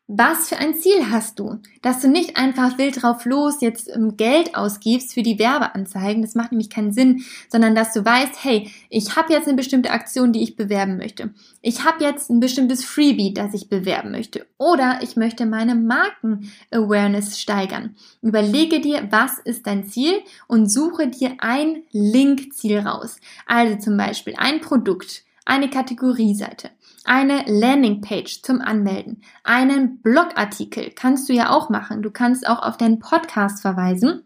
was 0.09 0.49
für 0.49 0.59
ein 0.59 0.75
Ziel 0.75 1.11
hast 1.11 1.41
du? 1.41 1.59
Dass 1.83 2.01
du 2.01 2.09
nicht 2.09 2.37
einfach 2.37 2.79
wild 2.79 3.03
drauf 3.03 3.25
los 3.25 3.61
jetzt 3.61 3.91
ähm, 3.93 4.17
Geld 4.17 4.55
ausgibst 4.55 5.13
für 5.13 5.25
die 5.25 5.41
Werbeanzeigen, 5.41 6.23
das 6.23 6.37
macht 6.37 6.53
nämlich 6.53 6.71
keinen 6.71 6.93
Sinn, 6.93 7.25
sondern 7.49 7.75
dass 7.75 7.93
du 7.93 8.05
weißt, 8.05 8.45
hey, 8.45 8.71
ich 8.89 9.17
habe 9.17 9.33
jetzt 9.33 9.49
eine 9.49 9.57
bestimmte 9.57 9.91
Aktion, 9.91 10.33
die 10.33 10.45
ich 10.45 10.55
bewerben 10.55 10.97
möchte. 10.97 11.35
Ich 11.61 11.85
habe 11.85 12.05
jetzt 12.05 12.31
ein 12.31 12.39
bestimmtes 12.39 12.85
Freebie, 12.85 13.35
das 13.35 13.53
ich 13.53 13.69
bewerben 13.69 14.13
möchte. 14.13 14.47
Oder 14.59 15.01
ich 15.03 15.17
möchte 15.17 15.45
meine 15.45 15.75
Marken-Awareness 15.75 17.41
steigern. 17.41 17.97
Überlege 18.23 18.81
dir, 18.81 19.09
was 19.11 19.41
ist 19.41 19.67
dein 19.67 19.89
Ziel 19.89 20.21
und 20.47 20.71
suche 20.71 21.09
dir 21.09 21.35
ein 21.39 21.83
Link-Ziel 21.91 22.79
raus. 22.79 23.17
Also 23.47 23.77
zum 23.79 23.97
Beispiel 23.97 24.35
ein 24.37 24.61
Produkt, 24.61 25.25
eine 25.45 25.69
Kategorieseite 25.69 26.71
eine 27.07 27.45
Landingpage 27.47 28.43
zum 28.43 28.61
Anmelden, 28.61 29.23
einen 29.45 30.03
Blogartikel 30.03 30.91
kannst 30.91 31.29
du 31.29 31.33
ja 31.33 31.51
auch 31.51 31.71
machen. 31.71 32.03
Du 32.03 32.11
kannst 32.11 32.47
auch 32.49 32.63
auf 32.63 32.77
deinen 32.77 32.99
Podcast 32.99 33.63
verweisen. 33.63 34.23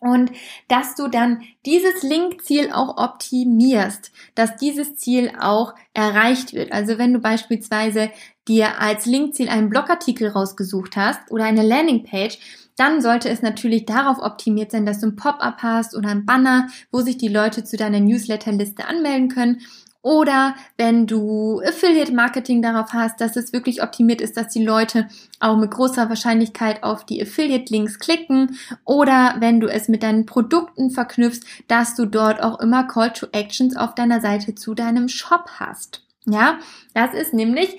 Und 0.00 0.32
dass 0.68 0.94
du 0.94 1.08
dann 1.08 1.42
dieses 1.66 2.02
Linkziel 2.02 2.72
auch 2.72 2.96
optimierst, 2.96 4.12
dass 4.34 4.56
dieses 4.56 4.96
Ziel 4.96 5.30
auch 5.38 5.74
erreicht 5.92 6.54
wird. 6.54 6.72
Also 6.72 6.96
wenn 6.96 7.12
du 7.12 7.18
beispielsweise 7.18 8.10
dir 8.48 8.80
als 8.80 9.04
Linkziel 9.04 9.50
einen 9.50 9.68
Blogartikel 9.68 10.28
rausgesucht 10.28 10.96
hast 10.96 11.30
oder 11.30 11.44
eine 11.44 11.62
Landingpage, 11.62 12.38
dann 12.76 13.02
sollte 13.02 13.28
es 13.28 13.42
natürlich 13.42 13.84
darauf 13.84 14.18
optimiert 14.20 14.70
sein, 14.70 14.86
dass 14.86 15.00
du 15.00 15.08
ein 15.08 15.16
Pop-up 15.16 15.62
hast 15.62 15.94
oder 15.94 16.08
ein 16.08 16.24
Banner, 16.24 16.68
wo 16.90 17.02
sich 17.02 17.18
die 17.18 17.28
Leute 17.28 17.62
zu 17.62 17.76
deiner 17.76 18.00
Newsletterliste 18.00 18.86
anmelden 18.86 19.28
können 19.28 19.60
oder 20.02 20.54
wenn 20.78 21.06
du 21.06 21.60
Affiliate 21.60 22.12
Marketing 22.12 22.62
darauf 22.62 22.92
hast, 22.94 23.20
dass 23.20 23.36
es 23.36 23.52
wirklich 23.52 23.82
optimiert 23.82 24.20
ist, 24.22 24.36
dass 24.36 24.48
die 24.48 24.64
Leute 24.64 25.08
auch 25.40 25.56
mit 25.56 25.70
großer 25.70 26.08
Wahrscheinlichkeit 26.08 26.82
auf 26.82 27.04
die 27.04 27.20
Affiliate 27.20 27.70
Links 27.70 27.98
klicken. 27.98 28.58
Oder 28.84 29.36
wenn 29.40 29.60
du 29.60 29.66
es 29.68 29.88
mit 29.88 30.02
deinen 30.02 30.24
Produkten 30.24 30.90
verknüpfst, 30.90 31.44
dass 31.68 31.94
du 31.96 32.06
dort 32.06 32.42
auch 32.42 32.60
immer 32.60 32.84
Call 32.84 33.12
to 33.12 33.26
Actions 33.32 33.76
auf 33.76 33.94
deiner 33.94 34.20
Seite 34.22 34.54
zu 34.54 34.74
deinem 34.74 35.08
Shop 35.08 35.50
hast. 35.58 36.02
Ja, 36.24 36.58
das 36.94 37.12
ist 37.12 37.34
nämlich 37.34 37.76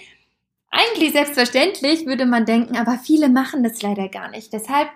eigentlich 0.70 1.12
selbstverständlich, 1.14 2.06
würde 2.06 2.26
man 2.26 2.46
denken, 2.46 2.78
aber 2.78 2.98
viele 2.98 3.30
machen 3.30 3.64
das 3.64 3.82
leider 3.82 4.10
gar 4.10 4.30
nicht. 4.30 4.54
Deshalb 4.54 4.90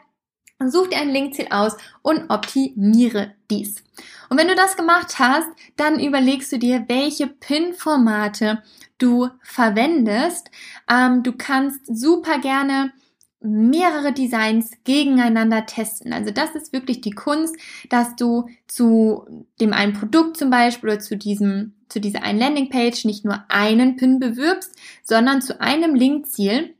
Such 0.63 0.87
dir 0.87 0.99
ein 0.99 1.09
Linkziel 1.09 1.47
aus 1.49 1.75
und 2.01 2.29
optimiere 2.29 3.33
dies. 3.51 3.83
Und 4.29 4.37
wenn 4.37 4.47
du 4.47 4.55
das 4.55 4.77
gemacht 4.77 5.19
hast, 5.19 5.47
dann 5.75 5.99
überlegst 5.99 6.51
du 6.51 6.57
dir, 6.57 6.85
welche 6.87 7.27
Pin-Formate 7.27 8.63
du 8.97 9.29
verwendest. 9.41 10.49
Ähm, 10.89 11.23
du 11.23 11.33
kannst 11.33 11.81
super 11.85 12.39
gerne 12.39 12.93
mehrere 13.41 14.11
Designs 14.13 14.71
gegeneinander 14.85 15.65
testen. 15.65 16.13
Also 16.13 16.31
das 16.31 16.55
ist 16.55 16.73
wirklich 16.73 17.01
die 17.01 17.11
Kunst, 17.11 17.55
dass 17.89 18.15
du 18.15 18.47
zu 18.67 19.25
dem 19.59 19.73
einen 19.73 19.93
Produkt 19.93 20.37
zum 20.37 20.49
Beispiel 20.49 20.89
oder 20.89 20.99
zu 20.99 21.17
diesem, 21.17 21.73
zu 21.89 21.99
dieser 21.99 22.23
einen 22.23 22.39
Landingpage 22.39 23.05
nicht 23.05 23.25
nur 23.25 23.43
einen 23.49 23.97
Pin 23.97 24.19
bewirbst, 24.19 24.71
sondern 25.03 25.41
zu 25.41 25.61
einem 25.61 25.95
Linkziel 25.95 26.75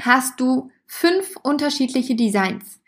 hast 0.00 0.40
du 0.40 0.70
fünf 0.86 1.36
unterschiedliche 1.42 2.16
Designs. 2.16 2.80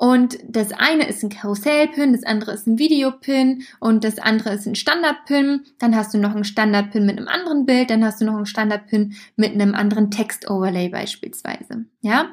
Und 0.00 0.38
das 0.48 0.72
eine 0.72 1.06
ist 1.06 1.22
ein 1.22 1.28
Karussell-Pin, 1.28 2.14
das 2.14 2.24
andere 2.24 2.52
ist 2.52 2.66
ein 2.66 2.78
Videopin 2.78 3.64
und 3.80 4.02
das 4.02 4.18
andere 4.18 4.54
ist 4.54 4.66
ein 4.66 4.74
Standard-Pin. 4.74 5.66
Dann 5.78 5.94
hast 5.94 6.14
du 6.14 6.18
noch 6.18 6.34
einen 6.34 6.44
Standard-Pin 6.44 7.04
mit 7.04 7.18
einem 7.18 7.28
anderen 7.28 7.66
Bild, 7.66 7.90
dann 7.90 8.02
hast 8.02 8.18
du 8.18 8.24
noch 8.24 8.34
einen 8.34 8.46
Standard-Pin 8.46 9.14
mit 9.36 9.52
einem 9.52 9.74
anderen 9.74 10.10
Text-Overlay 10.10 10.88
beispielsweise. 10.88 11.84
Ja? 12.00 12.30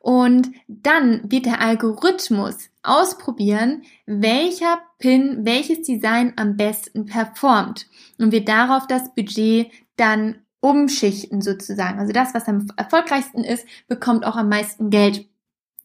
Und 0.00 0.52
dann 0.68 1.30
wird 1.30 1.44
der 1.44 1.60
Algorithmus 1.60 2.70
ausprobieren, 2.82 3.82
welcher 4.06 4.78
Pin, 4.98 5.44
welches 5.44 5.82
Design 5.82 6.32
am 6.36 6.56
besten 6.56 7.04
performt 7.04 7.88
und 8.16 8.32
wird 8.32 8.48
darauf 8.48 8.86
das 8.86 9.14
Budget 9.14 9.70
dann 9.96 10.36
umschichten 10.60 11.42
sozusagen. 11.42 11.98
Also 11.98 12.14
das, 12.14 12.32
was 12.32 12.48
am 12.48 12.68
erfolgreichsten 12.78 13.44
ist, 13.44 13.66
bekommt 13.86 14.24
auch 14.24 14.36
am 14.36 14.48
meisten 14.48 14.88
Geld. 14.88 15.26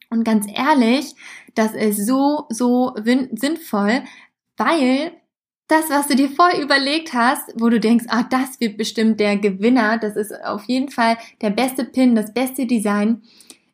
Und 0.09 0.23
ganz 0.23 0.47
ehrlich, 0.51 1.15
das 1.55 1.73
ist 1.73 2.05
so, 2.05 2.45
so 2.49 2.95
sinnvoll, 2.95 4.03
weil 4.55 5.11
das, 5.67 5.89
was 5.89 6.07
du 6.07 6.15
dir 6.15 6.29
vorher 6.29 6.61
überlegt 6.61 7.13
hast, 7.13 7.53
wo 7.55 7.69
du 7.69 7.79
denkst, 7.79 8.05
ah, 8.07 8.23
das 8.23 8.59
wird 8.59 8.77
bestimmt 8.77 9.19
der 9.19 9.37
Gewinner, 9.37 9.97
das 9.97 10.15
ist 10.15 10.33
auf 10.45 10.63
jeden 10.65 10.89
Fall 10.89 11.17
der 11.41 11.49
beste 11.49 11.83
Pin, 11.83 12.15
das 12.15 12.33
beste 12.33 12.65
Design. 12.65 13.21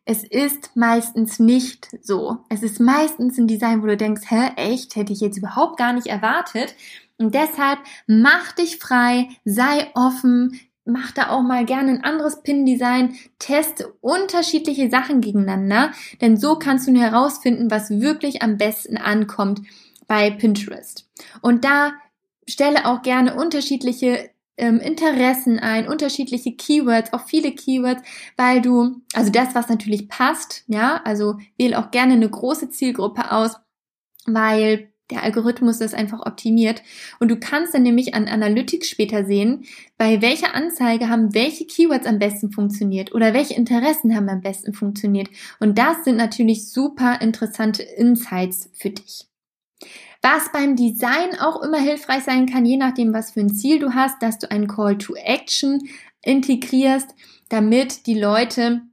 Es 0.06 0.24
ist 0.24 0.76
meistens 0.76 1.40
nicht 1.40 1.90
so. 2.02 2.40
Es 2.50 2.64
ist 2.64 2.80
meistens 2.80 3.38
ein 3.38 3.48
Design, 3.48 3.82
wo 3.82 3.88
du 3.88 3.96
denkst, 3.96 4.24
hä, 4.28 4.52
echt, 4.58 4.96
hätte 4.96 5.14
ich 5.14 5.22
jetzt 5.22 5.38
überhaupt 5.38 5.78
gar 5.78 5.94
nicht 5.94 6.08
erwartet. 6.08 6.76
Und 7.18 7.36
deshalb 7.36 7.80
mach 8.08 8.52
dich 8.54 8.80
frei, 8.80 9.30
sei 9.46 9.92
offen, 9.94 10.60
mach 10.86 11.12
da 11.12 11.30
auch 11.30 11.42
mal 11.42 11.66
gerne 11.66 11.92
ein 11.92 12.04
anderes 12.04 12.44
Pin-Design, 12.44 13.16
teste 13.40 13.94
unterschiedliche 14.02 14.90
Sachen 14.90 15.22
gegeneinander, 15.22 15.92
denn 16.22 16.38
so 16.38 16.56
kannst 16.56 16.88
du 16.88 16.92
nur 16.92 17.04
herausfinden, 17.04 17.72
was 17.72 17.90
wirklich 17.90 18.42
am 18.42 18.58
besten 18.58 18.98
ankommt 18.98 19.62
bei 20.08 20.30
Pinterest. 20.32 21.10
Und 21.42 21.64
da 21.64 21.94
stelle 22.48 22.86
auch 22.86 23.02
gerne 23.02 23.36
unterschiedliche 23.36 24.30
ähm, 24.58 24.80
Interessen 24.80 25.60
ein, 25.60 25.88
unterschiedliche 25.88 26.56
Keywords, 26.56 27.14
auch 27.14 27.26
viele 27.26 27.54
Keywords, 27.54 28.04
weil 28.38 28.62
du, 28.62 29.02
also 29.14 29.32
das, 29.32 29.56
was 29.56 29.70
natürlich 29.70 30.10
passt, 30.10 30.64
ja, 30.68 31.02
also 31.06 31.38
wähle 31.58 31.80
auch 31.80 31.92
gerne 31.92 32.14
eine 32.14 32.30
große 32.30 32.70
Zielgruppe 32.70 33.32
aus, 33.32 33.56
weil 34.26 34.93
der 35.12 35.24
Algorithmus 35.24 35.80
das 35.80 35.94
einfach 35.94 36.26
optimiert. 36.26 36.82
Und 37.20 37.30
du 37.30 37.38
kannst 37.38 37.74
dann 37.74 37.84
nämlich 37.84 38.14
an 38.14 38.28
Analytics 38.28 38.90
später 38.90 39.26
sehen, 39.26 39.66
bei 39.98 40.22
welcher 40.22 40.56
Anzeige 40.56 41.10
haben 41.10 41.34
welche 41.34 41.66
Keywords 41.66 42.08
am 42.08 42.20
besten 42.20 42.52
funktioniert 42.52 43.14
oder 43.14 43.34
welche 43.34 43.54
Interessen 43.54 44.16
haben 44.16 44.30
am 44.30 44.42
besten 44.42 44.74
funktioniert. 44.74 45.30
Und 45.60 45.78
das 45.78 46.04
sind 46.04 46.18
natürlich 46.18 46.70
super 46.70 47.22
interessante 47.22 47.84
Insights 47.84 48.70
für 48.74 48.90
dich. 48.90 49.26
Was 50.22 50.52
beim 50.54 50.78
Design 50.78 51.38
auch 51.40 51.62
immer 51.62 51.80
hilfreich 51.80 52.24
sein 52.24 52.46
kann, 52.46 52.66
je 52.66 52.78
nachdem, 52.78 53.14
was 53.14 53.32
für 53.32 53.42
ein 53.42 53.54
Ziel 53.54 53.80
du 53.80 53.94
hast, 53.94 54.22
dass 54.22 54.40
du 54.40 54.50
einen 54.50 54.68
Call 54.68 54.98
to 54.98 55.16
Action 55.16 55.82
integrierst, 56.22 57.14
damit 57.50 58.08
die 58.08 58.18
Leute 58.18 58.84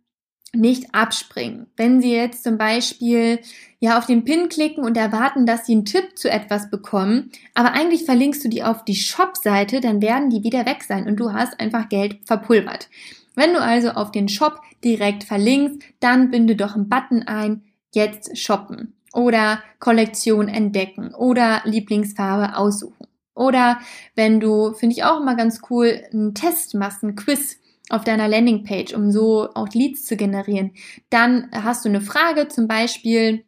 nicht 0.52 0.92
abspringen. 0.92 1.68
Wenn 1.76 2.00
Sie 2.00 2.12
jetzt 2.12 2.42
zum 2.42 2.58
Beispiel 2.58 3.38
ja 3.80 3.98
auf 3.98 4.06
den 4.06 4.24
Pin 4.24 4.48
klicken 4.48 4.84
und 4.84 4.96
erwarten, 4.96 5.46
dass 5.46 5.66
Sie 5.66 5.72
einen 5.72 5.84
Tipp 5.84 6.16
zu 6.16 6.30
etwas 6.30 6.70
bekommen, 6.70 7.32
aber 7.54 7.72
eigentlich 7.72 8.04
verlinkst 8.04 8.44
du 8.44 8.48
die 8.48 8.62
auf 8.62 8.84
die 8.84 8.94
Shop-Seite, 8.94 9.80
dann 9.80 10.00
werden 10.00 10.30
die 10.30 10.44
wieder 10.44 10.66
weg 10.66 10.84
sein 10.86 11.08
und 11.08 11.16
du 11.16 11.32
hast 11.32 11.58
einfach 11.58 11.88
Geld 11.88 12.18
verpulvert. 12.24 12.88
Wenn 13.34 13.54
du 13.54 13.60
also 13.60 13.90
auf 13.90 14.12
den 14.12 14.28
Shop 14.28 14.60
direkt 14.84 15.24
verlinkst, 15.24 15.82
dann 15.98 16.30
binde 16.30 16.56
doch 16.56 16.74
einen 16.74 16.88
Button 16.88 17.22
ein, 17.22 17.62
jetzt 17.92 18.38
shoppen 18.38 18.94
oder 19.12 19.62
Kollektion 19.78 20.48
entdecken 20.48 21.14
oder 21.14 21.62
Lieblingsfarbe 21.64 22.56
aussuchen. 22.56 23.06
Oder 23.34 23.80
wenn 24.14 24.40
du, 24.40 24.74
finde 24.74 24.94
ich 24.94 25.04
auch 25.04 25.20
immer 25.20 25.34
ganz 25.34 25.62
cool, 25.70 26.02
einen 26.12 26.34
Test 26.34 26.74
machst, 26.74 27.02
einen 27.02 27.16
Quiz 27.16 27.56
auf 27.88 28.04
deiner 28.04 28.28
Landingpage, 28.28 28.92
um 28.94 29.10
so 29.10 29.48
auch 29.54 29.68
Leads 29.72 30.04
zu 30.04 30.16
generieren. 30.16 30.72
Dann 31.08 31.48
hast 31.52 31.84
du 31.84 31.88
eine 31.88 32.00
Frage, 32.00 32.48
zum 32.48 32.68
Beispiel, 32.68 33.44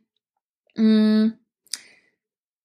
mh, 0.75 0.83
hm, 0.83 1.33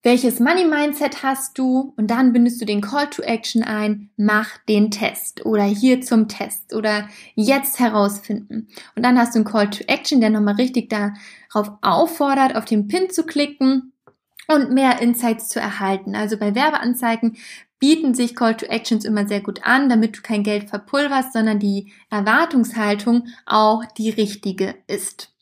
welches 0.08 0.40
Money 0.40 0.64
Mindset 0.64 1.22
hast 1.22 1.58
du? 1.58 1.94
Und 1.98 2.08
dann 2.12 2.32
bindest 2.32 2.62
du 2.62 2.66
den 2.66 2.80
Call 2.80 3.10
to 3.10 3.22
Action 3.24 3.62
ein, 3.62 4.10
mach 4.16 4.58
den 4.70 4.90
Test 4.90 5.46
oder 5.46 5.64
hier 5.64 6.00
zum 6.00 6.30
Test 6.30 6.74
oder 6.74 7.10
jetzt 7.36 7.80
herausfinden. 7.80 8.70
Und 8.96 9.04
dann 9.04 9.20
hast 9.20 9.36
du 9.36 9.40
einen 9.40 9.46
Call 9.46 9.70
to 9.70 9.84
Action, 9.88 10.22
der 10.22 10.30
nochmal 10.30 10.56
richtig 10.56 10.90
darauf 10.90 11.72
auffordert, 11.82 12.56
auf 12.56 12.64
den 12.64 12.88
Pin 12.88 13.10
zu 13.10 13.26
klicken 13.26 13.92
und 14.48 14.72
mehr 14.72 15.02
Insights 15.02 15.50
zu 15.50 15.60
erhalten. 15.60 16.16
Also 16.16 16.38
bei 16.38 16.56
Werbeanzeigen 16.56 17.36
bieten 17.78 18.14
sich 18.14 18.34
Call 18.34 18.56
to 18.56 18.66
Actions 18.68 19.04
immer 19.04 19.28
sehr 19.28 19.42
gut 19.42 19.66
an, 19.66 19.90
damit 19.90 20.18
du 20.18 20.22
kein 20.22 20.44
Geld 20.44 20.70
verpulverst, 20.70 21.34
sondern 21.34 21.60
die 21.60 21.92
Erwartungshaltung 22.10 23.28
auch 23.46 23.84
die 23.98 24.10
richtige 24.10 24.76
ist. 24.88 25.34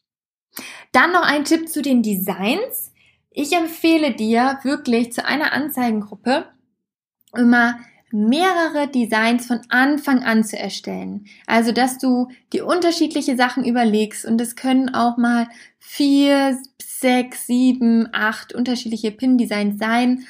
Dann 0.91 1.11
noch 1.11 1.23
ein 1.23 1.45
Tipp 1.45 1.69
zu 1.69 1.81
den 1.81 2.01
Designs. 2.01 2.91
Ich 3.31 3.53
empfehle 3.53 4.13
dir 4.13 4.59
wirklich 4.63 5.11
zu 5.11 5.25
einer 5.25 5.53
Anzeigengruppe 5.53 6.47
immer 7.35 7.79
mehrere 8.11 8.87
Designs 8.87 9.45
von 9.45 9.59
Anfang 9.69 10.23
an 10.23 10.43
zu 10.43 10.57
erstellen. 10.57 11.25
Also, 11.47 11.73
dass 11.73 11.97
du 11.97 12.29
dir 12.53 12.65
unterschiedliche 12.65 13.35
Sachen 13.35 13.65
überlegst 13.65 14.25
und 14.25 14.39
es 14.39 14.55
können 14.55 14.93
auch 14.93 15.17
mal 15.17 15.49
vier, 15.79 16.57
sechs, 16.81 17.45
sieben, 17.45 18.07
acht 18.13 18.53
unterschiedliche 18.53 19.11
Pin-Designs 19.11 19.79
sein 19.79 20.25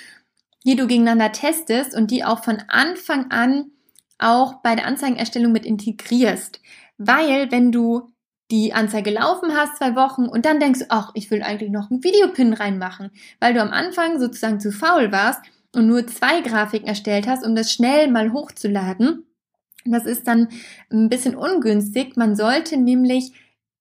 die 0.66 0.76
du 0.76 0.88
gegeneinander 0.88 1.32
testest 1.32 1.96
und 1.96 2.12
die 2.12 2.24
auch 2.24 2.44
von 2.44 2.58
Anfang 2.68 3.32
an 3.32 3.72
auch 4.18 4.62
bei 4.62 4.76
der 4.76 4.88
Anzeigenerstellung 4.88 5.52
mit 5.52 5.66
integrierst. 5.66 6.60
Weil 6.98 7.52
wenn 7.52 7.72
du 7.72 8.12
die 8.52 8.74
Anzeige 8.74 9.12
laufen 9.12 9.56
hast, 9.56 9.78
zwei 9.78 9.96
Wochen, 9.96 10.26
und 10.26 10.46
dann 10.46 10.60
denkst 10.60 10.82
du, 10.82 10.86
ach, 10.90 11.12
ich 11.14 11.32
will 11.32 11.42
eigentlich 11.42 11.72
noch 11.72 11.90
einen 11.90 12.04
Videopin 12.04 12.54
reinmachen, 12.54 13.12
weil 13.40 13.54
du 13.54 13.62
am 13.62 13.72
Anfang 13.72 14.20
sozusagen 14.20 14.60
zu 14.60 14.72
faul 14.72 15.12
warst 15.12 15.42
und 15.74 15.88
nur 15.88 16.06
zwei 16.08 16.42
Grafiken 16.42 16.88
erstellt 16.88 17.28
hast, 17.28 17.46
um 17.46 17.56
das 17.56 17.72
schnell 17.72 18.10
mal 18.10 18.32
hochzuladen. 18.32 19.26
Das 19.86 20.06
ist 20.06 20.28
dann 20.28 20.50
ein 20.92 21.10
bisschen 21.10 21.36
ungünstig. 21.36 22.18
Man 22.18 22.36
sollte 22.36 22.78
nämlich 22.78 23.34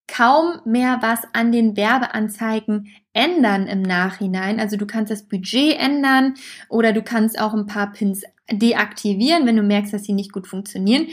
kaum 0.06 0.60
mehr 0.64 0.98
was 1.00 1.20
an 1.32 1.50
den 1.50 1.76
Werbeanzeigen 1.76 2.88
ändern 3.14 3.66
im 3.66 3.82
Nachhinein. 3.82 4.60
Also 4.60 4.76
du 4.76 4.86
kannst 4.86 5.10
das 5.10 5.22
Budget 5.22 5.78
ändern 5.78 6.34
oder 6.68 6.92
du 6.92 7.02
kannst 7.02 7.40
auch 7.40 7.54
ein 7.54 7.66
paar 7.66 7.92
Pins 7.92 8.22
deaktivieren, 8.50 9.46
wenn 9.46 9.56
du 9.56 9.62
merkst, 9.62 9.94
dass 9.94 10.04
sie 10.04 10.12
nicht 10.12 10.32
gut 10.32 10.46
funktionieren. 10.46 11.06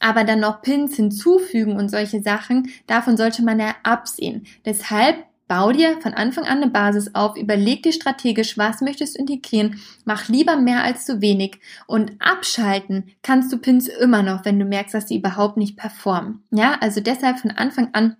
Aber 0.00 0.24
dann 0.24 0.40
noch 0.40 0.62
Pins 0.62 0.96
hinzufügen 0.96 1.76
und 1.76 1.90
solche 1.90 2.22
Sachen, 2.22 2.70
davon 2.86 3.16
sollte 3.16 3.42
man 3.42 3.58
ja 3.58 3.74
absehen. 3.82 4.46
Deshalb 4.64 5.24
Bau 5.48 5.72
dir 5.72 5.98
von 6.02 6.12
Anfang 6.12 6.44
an 6.44 6.58
eine 6.58 6.70
Basis 6.70 7.14
auf, 7.14 7.34
überleg 7.34 7.82
dir 7.82 7.92
strategisch, 7.92 8.58
was 8.58 8.82
möchtest 8.82 9.16
du 9.16 9.20
integrieren, 9.20 9.80
mach 10.04 10.28
lieber 10.28 10.56
mehr 10.56 10.84
als 10.84 11.06
zu 11.06 11.22
wenig 11.22 11.58
und 11.86 12.12
abschalten 12.20 13.10
kannst 13.22 13.50
du 13.50 13.56
Pins 13.56 13.88
immer 13.88 14.22
noch, 14.22 14.44
wenn 14.44 14.58
du 14.58 14.66
merkst, 14.66 14.92
dass 14.92 15.08
sie 15.08 15.16
überhaupt 15.16 15.56
nicht 15.56 15.78
performen. 15.78 16.44
Ja, 16.50 16.76
also 16.80 17.00
deshalb 17.00 17.38
von 17.38 17.50
Anfang 17.50 17.94
an 17.94 18.18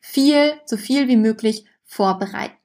viel, 0.00 0.52
so 0.66 0.76
viel 0.76 1.08
wie 1.08 1.16
möglich 1.16 1.64
vorbereiten. 1.84 2.59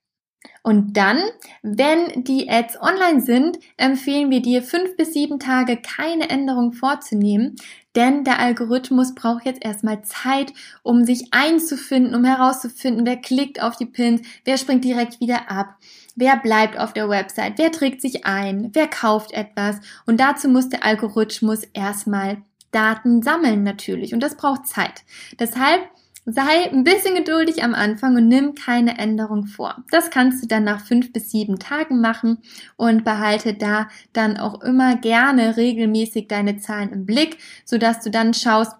Und 0.66 0.98
dann, 0.98 1.20
wenn 1.62 2.24
die 2.24 2.50
Ads 2.50 2.82
online 2.82 3.22
sind, 3.22 3.60
empfehlen 3.78 4.32
wir 4.32 4.42
dir 4.42 4.64
fünf 4.64 4.98
bis 4.98 5.14
sieben 5.14 5.38
Tage 5.38 5.78
keine 5.78 6.32
Änderung 6.32 6.74
vorzunehmen, 6.74 7.56
denn 7.96 8.24
der 8.24 8.40
Algorithmus 8.40 9.14
braucht 9.14 9.46
jetzt 9.46 9.64
erstmal 9.64 10.02
Zeit, 10.02 10.54
um 10.82 11.04
sich 11.04 11.28
einzufinden, 11.30 12.16
um 12.16 12.26
herauszufinden, 12.26 13.06
wer 13.06 13.18
klickt 13.18 13.62
auf 13.62 13.76
die 13.76 13.86
Pins, 13.86 14.28
wer 14.44 14.58
springt 14.58 14.84
direkt 14.84 15.20
wieder 15.20 15.52
ab, 15.52 15.76
wer 16.16 16.36
bleibt 16.36 16.80
auf 16.80 16.94
der 16.94 17.10
Website, 17.10 17.60
wer 17.60 17.72
trägt 17.72 18.02
sich 18.02 18.26
ein, 18.26 18.72
wer 18.74 18.88
kauft 18.88 19.34
etwas. 19.34 19.76
Und 20.08 20.20
dazu 20.20 20.50
muss 20.50 20.70
der 20.70 20.84
Algorithmus 20.84 21.62
erstmal 21.74 22.38
Daten 22.72 23.22
sammeln 23.22 23.62
natürlich 23.62 24.16
und 24.16 24.20
das 24.22 24.36
braucht 24.36 24.66
Zeit. 24.66 25.04
Deshalb 25.38 25.88
Sei 26.28 26.72
ein 26.72 26.84
bisschen 26.84 27.14
geduldig 27.14 27.64
am 27.64 27.76
Anfang 27.76 28.16
und 28.16 28.28
nimm 28.28 28.56
keine 28.56 28.98
Änderung 28.98 29.46
vor. 29.46 29.84
Das 29.92 30.10
kannst 30.10 30.44
du 30.44 30.48
dann 30.48 30.64
nach 30.64 30.84
fünf 30.84 31.14
bis 31.14 31.30
sieben 31.30 31.60
Tagen 31.60 32.02
machen 32.02 32.40
und 32.78 33.04
behalte 33.04 33.54
da 33.54 33.90
dann 34.12 34.38
auch 34.38 34.62
immer 34.64 34.96
gerne 34.96 35.56
regelmäßig 35.56 36.28
deine 36.28 36.58
Zahlen 36.58 36.92
im 36.92 37.06
Blick, 37.06 37.38
sodass 37.64 38.02
du 38.02 38.10
dann 38.10 38.34
schaust, 38.34 38.74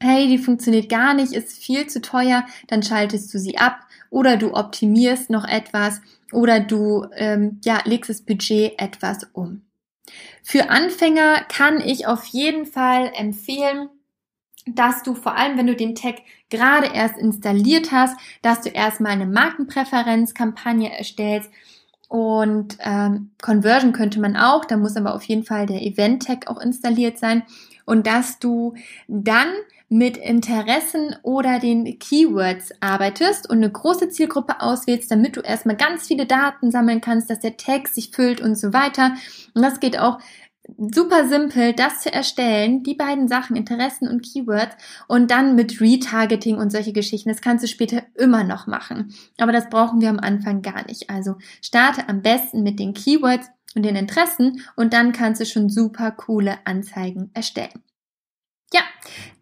hey, 0.00 0.28
die 0.28 0.38
funktioniert 0.38 0.88
gar 0.88 1.14
nicht, 1.14 1.32
ist 1.32 1.58
viel 1.58 1.88
zu 1.88 2.00
teuer, 2.00 2.46
dann 2.68 2.84
schaltest 2.84 3.34
du 3.34 3.40
sie 3.40 3.58
ab 3.58 3.80
oder 4.10 4.36
du 4.36 4.54
optimierst 4.54 5.30
noch 5.30 5.44
etwas 5.44 6.00
oder 6.32 6.60
du 6.60 7.06
ähm, 7.14 7.60
ja, 7.64 7.80
legst 7.86 8.08
das 8.08 8.22
Budget 8.22 8.80
etwas 8.80 9.26
um. 9.32 9.62
Für 10.44 10.70
Anfänger 10.70 11.42
kann 11.48 11.80
ich 11.80 12.06
auf 12.06 12.24
jeden 12.26 12.66
Fall 12.66 13.10
empfehlen, 13.14 13.88
dass 14.74 15.02
du 15.02 15.14
vor 15.14 15.36
allem, 15.36 15.58
wenn 15.58 15.66
du 15.66 15.76
den 15.76 15.94
Tag 15.94 16.16
gerade 16.50 16.88
erst 16.94 17.18
installiert 17.18 17.92
hast, 17.92 18.18
dass 18.42 18.62
du 18.62 18.70
erstmal 18.70 19.12
eine 19.12 19.26
Markenpräferenzkampagne 19.26 20.96
erstellst 20.96 21.50
und 22.08 22.78
ähm, 22.80 23.30
Conversion 23.42 23.92
könnte 23.92 24.18
man 24.18 24.36
auch, 24.36 24.64
da 24.64 24.76
muss 24.76 24.96
aber 24.96 25.14
auf 25.14 25.24
jeden 25.24 25.44
Fall 25.44 25.66
der 25.66 25.82
Event-Tag 25.82 26.48
auch 26.48 26.60
installiert 26.60 27.18
sein 27.18 27.42
und 27.84 28.06
dass 28.06 28.38
du 28.38 28.74
dann 29.08 29.48
mit 29.90 30.18
Interessen 30.18 31.16
oder 31.22 31.58
den 31.58 31.98
Keywords 31.98 32.72
arbeitest 32.80 33.48
und 33.48 33.58
eine 33.58 33.70
große 33.70 34.10
Zielgruppe 34.10 34.60
auswählst, 34.60 35.10
damit 35.10 35.36
du 35.36 35.40
erstmal 35.40 35.76
ganz 35.76 36.06
viele 36.06 36.26
Daten 36.26 36.70
sammeln 36.70 37.00
kannst, 37.00 37.30
dass 37.30 37.40
der 37.40 37.56
Tag 37.56 37.88
sich 37.88 38.10
füllt 38.10 38.42
und 38.42 38.56
so 38.56 38.74
weiter. 38.74 39.14
Und 39.54 39.62
das 39.62 39.80
geht 39.80 39.98
auch 39.98 40.18
super 40.76 41.26
simpel, 41.28 41.72
das 41.72 42.00
zu 42.00 42.12
erstellen, 42.12 42.82
die 42.82 42.94
beiden 42.94 43.28
Sachen, 43.28 43.56
Interessen 43.56 44.08
und 44.08 44.22
Keywords 44.22 44.76
und 45.06 45.30
dann 45.30 45.54
mit 45.54 45.80
Retargeting 45.80 46.56
und 46.56 46.70
solche 46.70 46.92
Geschichten. 46.92 47.28
Das 47.28 47.40
kannst 47.40 47.64
du 47.64 47.68
später 47.68 48.02
immer 48.14 48.44
noch 48.44 48.66
machen. 48.66 49.14
Aber 49.38 49.52
das 49.52 49.68
brauchen 49.68 50.00
wir 50.00 50.10
am 50.10 50.18
Anfang 50.18 50.62
gar 50.62 50.86
nicht. 50.86 51.10
Also 51.10 51.36
starte 51.62 52.08
am 52.08 52.22
besten 52.22 52.62
mit 52.62 52.78
den 52.78 52.94
Keywords 52.94 53.48
und 53.74 53.84
den 53.84 53.96
Interessen 53.96 54.62
und 54.76 54.92
dann 54.92 55.12
kannst 55.12 55.40
du 55.40 55.46
schon 55.46 55.68
super 55.68 56.10
coole 56.10 56.58
Anzeigen 56.64 57.30
erstellen. 57.34 57.82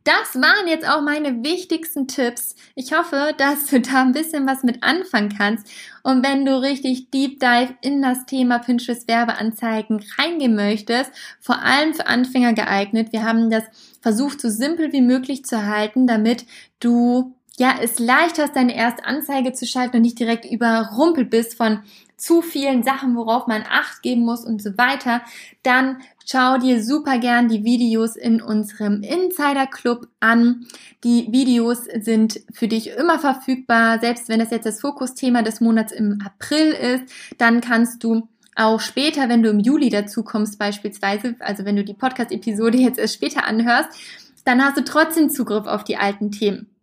Das 0.07 0.41
waren 0.41 0.69
jetzt 0.69 0.89
auch 0.89 1.03
meine 1.03 1.43
wichtigsten 1.43 2.07
Tipps. 2.07 2.55
Ich 2.77 2.93
hoffe, 2.93 3.35
dass 3.39 3.67
du 3.67 3.81
da 3.81 4.03
ein 4.03 4.13
bisschen 4.13 4.47
was 4.47 4.63
mit 4.63 4.85
anfangen 4.85 5.35
kannst. 5.37 5.67
Und 6.05 6.25
wenn 6.25 6.47
du 6.47 6.63
richtig 6.63 7.11
Deep 7.11 7.41
Dive 7.41 7.75
in 7.81 8.03
das 8.03 8.25
Thema 8.25 8.61
Pinterest 8.61 9.09
Werbeanzeigen 9.09 10.01
reingehen 10.17 10.55
möchtest, 10.55 11.11
vor 11.41 11.61
allem 11.61 11.93
für 11.93 12.07
Anfänger 12.07 12.53
geeignet, 12.53 13.13
wir 13.13 13.25
haben 13.25 13.51
das 13.51 13.65
versucht, 14.01 14.41
so 14.41 14.49
simpel 14.49 14.93
wie 14.93 15.03
möglich 15.03 15.45
zu 15.45 15.67
halten, 15.67 16.07
damit 16.07 16.47
du 16.79 17.35
ja, 17.59 17.75
es 17.83 17.99
leicht 17.99 18.39
hast, 18.39 18.55
deine 18.55 18.77
erste 18.77 19.05
Anzeige 19.07 19.55
zu 19.55 19.67
schalten 19.67 19.97
und 19.97 20.03
nicht 20.03 20.21
direkt 20.21 20.45
überrumpelt 20.45 21.31
bist 21.31 21.57
von 21.57 21.81
zu 22.17 22.43
vielen 22.43 22.83
Sachen, 22.83 23.17
worauf 23.17 23.47
man 23.47 23.65
Acht 23.69 24.03
geben 24.03 24.25
muss 24.25 24.45
und 24.45 24.63
so 24.63 24.79
weiter, 24.79 25.23
dann 25.63 25.99
schau 26.29 26.59
dir 26.59 26.83
super 26.83 27.19
gern 27.19 27.49
die 27.49 27.65
Videos 27.65 28.17
in 28.17 28.43
unserem 28.43 29.03
Insider 29.03 29.67
Club 29.67 30.09
an. 30.21 30.67
Die 31.05 31.29
Videos 31.31 31.85
sind 32.01 32.41
für 32.53 32.69
dich 32.69 32.91
immer 32.91 33.19
verfügbar, 33.19 34.01
selbst 34.01 34.29
wenn 34.29 34.41
das 34.41 34.51
jetzt 34.51 34.67
das 34.67 34.81
Fokusthema 34.81 35.43
des 35.43 35.61
Monats 35.61 35.93
im 35.93 36.19
April 36.25 36.73
ist, 36.73 37.13
dann 37.39 37.61
kannst 37.61 38.03
du 38.03 38.29
auch 38.57 38.81
später, 38.81 39.29
wenn 39.29 39.43
du 39.43 39.51
im 39.51 39.61
Juli 39.61 39.91
dazu 39.91 40.25
kommst 40.25 40.59
beispielsweise, 40.59 41.37
also 41.41 41.65
wenn 41.65 41.77
du 41.77 41.85
die 41.85 41.95
Podcast-Episode 41.95 42.79
jetzt 42.79 42.99
erst 42.99 43.15
später 43.15 43.47
anhörst, 43.47 43.91
dann 44.45 44.65
hast 44.65 44.79
du 44.79 44.85
trotzdem 44.85 45.29
Zugriff 45.29 45.67
auf 45.67 45.85
die 45.85 45.97
alten 45.97 46.31
Themen. 46.33 46.76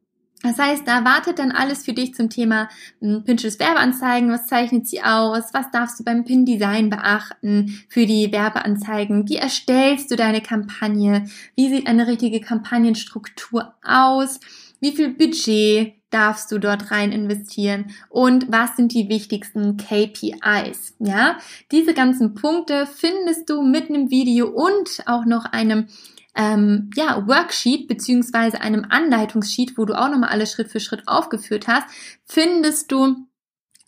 Das 0.44 0.60
heißt, 0.60 0.86
da 0.86 1.06
wartet 1.06 1.40
dann 1.40 1.54
alles 1.54 1.86
für 1.86 1.94
dich 1.94 2.14
zum 2.14 2.30
Thema 2.30 2.70
hm, 3.00 3.24
Pinterest 3.24 3.60
Werbeanzeigen. 3.60 4.30
Was 4.30 4.46
zeichnet 4.46 4.88
sie 4.88 5.02
aus? 5.02 5.54
Was 5.54 5.72
darfst 5.72 6.00
du 6.00 6.04
beim 6.04 6.26
Pin-Design 6.26 6.90
beachten 6.90 7.82
für 7.88 8.06
die 8.06 8.32
Werbeanzeigen? 8.32 9.28
Wie 9.30 9.38
erstellst 9.38 10.12
du 10.12 10.18
deine 10.18 10.42
Kampagne? 10.42 11.26
Wie 11.56 11.70
sieht 11.70 11.88
eine 11.88 12.08
richtige 12.08 12.42
Kampagnenstruktur 12.42 13.74
aus? 13.84 14.42
Wie 14.82 14.92
viel 14.92 15.14
Budget 15.14 15.94
darfst 16.10 16.52
du 16.52 16.60
dort 16.60 16.92
rein 16.92 17.14
investieren? 17.14 17.86
Und 18.10 18.52
was 18.52 18.76
sind 18.76 18.94
die 18.94 19.08
wichtigsten 19.08 19.78
KPIs? 19.78 20.96
Ja, 21.00 21.38
diese 21.72 21.94
ganzen 21.94 22.34
Punkte 22.34 22.86
findest 22.86 23.50
du 23.50 23.62
mit 23.62 23.90
einem 23.90 24.12
Video 24.12 24.50
und 24.50 25.04
auch 25.06 25.24
noch 25.24 25.46
einem 25.46 25.88
ähm, 26.36 26.90
ja, 26.96 27.28
Worksheet 27.28 27.88
beziehungsweise 27.88 28.62
einem 28.62 28.86
Anleitungssheet, 28.90 29.78
wo 29.78 29.86
du 29.86 29.94
auch 29.94 30.10
nochmal 30.10 30.30
alles 30.30 30.52
Schritt 30.52 30.70
für 30.70 30.80
Schritt 30.80 31.08
aufgeführt 31.08 31.68
hast, 31.68 31.88
findest 32.26 32.92
du 32.92 33.28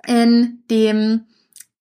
in 0.06 0.64
dem 0.70 1.26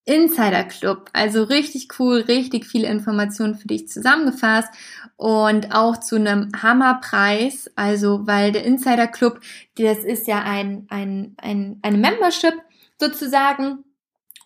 Insider 0.05 0.63
Club. 0.63 1.09
Also 1.13 1.43
richtig 1.43 1.99
cool, 1.99 2.21
richtig 2.27 2.65
viele 2.65 2.87
Informationen 2.87 3.55
für 3.55 3.67
dich 3.67 3.87
zusammengefasst 3.87 4.69
und 5.17 5.73
auch 5.73 5.97
zu 5.97 6.15
einem 6.15 6.51
Hammerpreis. 6.61 7.71
Also, 7.75 8.27
weil 8.27 8.51
der 8.51 8.63
Insider 8.63 9.07
Club, 9.07 9.41
das 9.77 9.99
ist 9.99 10.27
ja 10.27 10.43
ein, 10.43 10.85
ein, 10.89 11.35
ein, 11.37 11.79
eine 11.81 11.97
Membership 11.97 12.53
sozusagen 12.99 13.83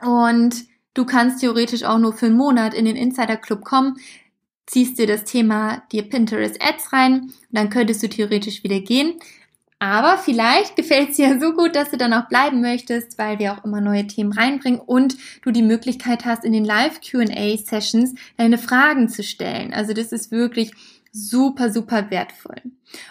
und 0.02 0.66
du 0.94 1.06
kannst 1.06 1.42
theoretisch 1.42 1.84
auch 1.84 2.00
nur 2.00 2.14
für 2.14 2.28
einen 2.28 2.38
Monat 2.38 2.74
in 2.74 2.86
den 2.86 2.96
Insider 2.96 3.38
Club 3.38 3.64
kommen 3.64 3.98
ziehst 4.70 5.00
dir 5.00 5.08
das 5.08 5.24
Thema 5.24 5.82
dir 5.92 6.04
Pinterest 6.04 6.62
Ads 6.62 6.94
rein, 6.94 7.34
dann 7.52 7.70
könntest 7.70 8.04
du 8.04 8.08
theoretisch 8.08 8.64
wieder 8.64 8.80
gehen. 8.80 9.16
Aber 9.80 10.18
vielleicht 10.18 10.76
gefällt 10.76 11.12
es 11.12 11.16
dir 11.16 11.40
so 11.42 11.54
gut, 11.54 11.76
dass 11.76 11.90
du 11.90 11.98
dann 11.98 12.14
auch 12.14 12.28
bleiben 12.28 12.62
möchtest, 12.62 13.18
weil 13.18 13.40
wir 13.40 13.54
auch 13.54 13.66
immer 13.66 13.82
neue 13.82 14.06
Themen 14.06 14.32
reinbringen 14.32 14.80
und 14.80 15.18
du 15.42 15.52
die 15.52 15.64
Möglichkeit 15.64 16.26
hast, 16.26 16.46
in 16.46 16.54
den 16.54 16.66
Live 16.66 17.02
QA 17.02 17.58
Sessions 17.58 18.14
deine 18.38 18.58
Fragen 18.58 19.10
zu 19.10 19.24
stellen. 19.24 19.74
Also 19.74 19.94
das 19.94 20.12
ist 20.12 20.32
wirklich 20.32 20.72
super, 21.12 21.72
super 21.72 22.12
wertvoll. 22.12 22.62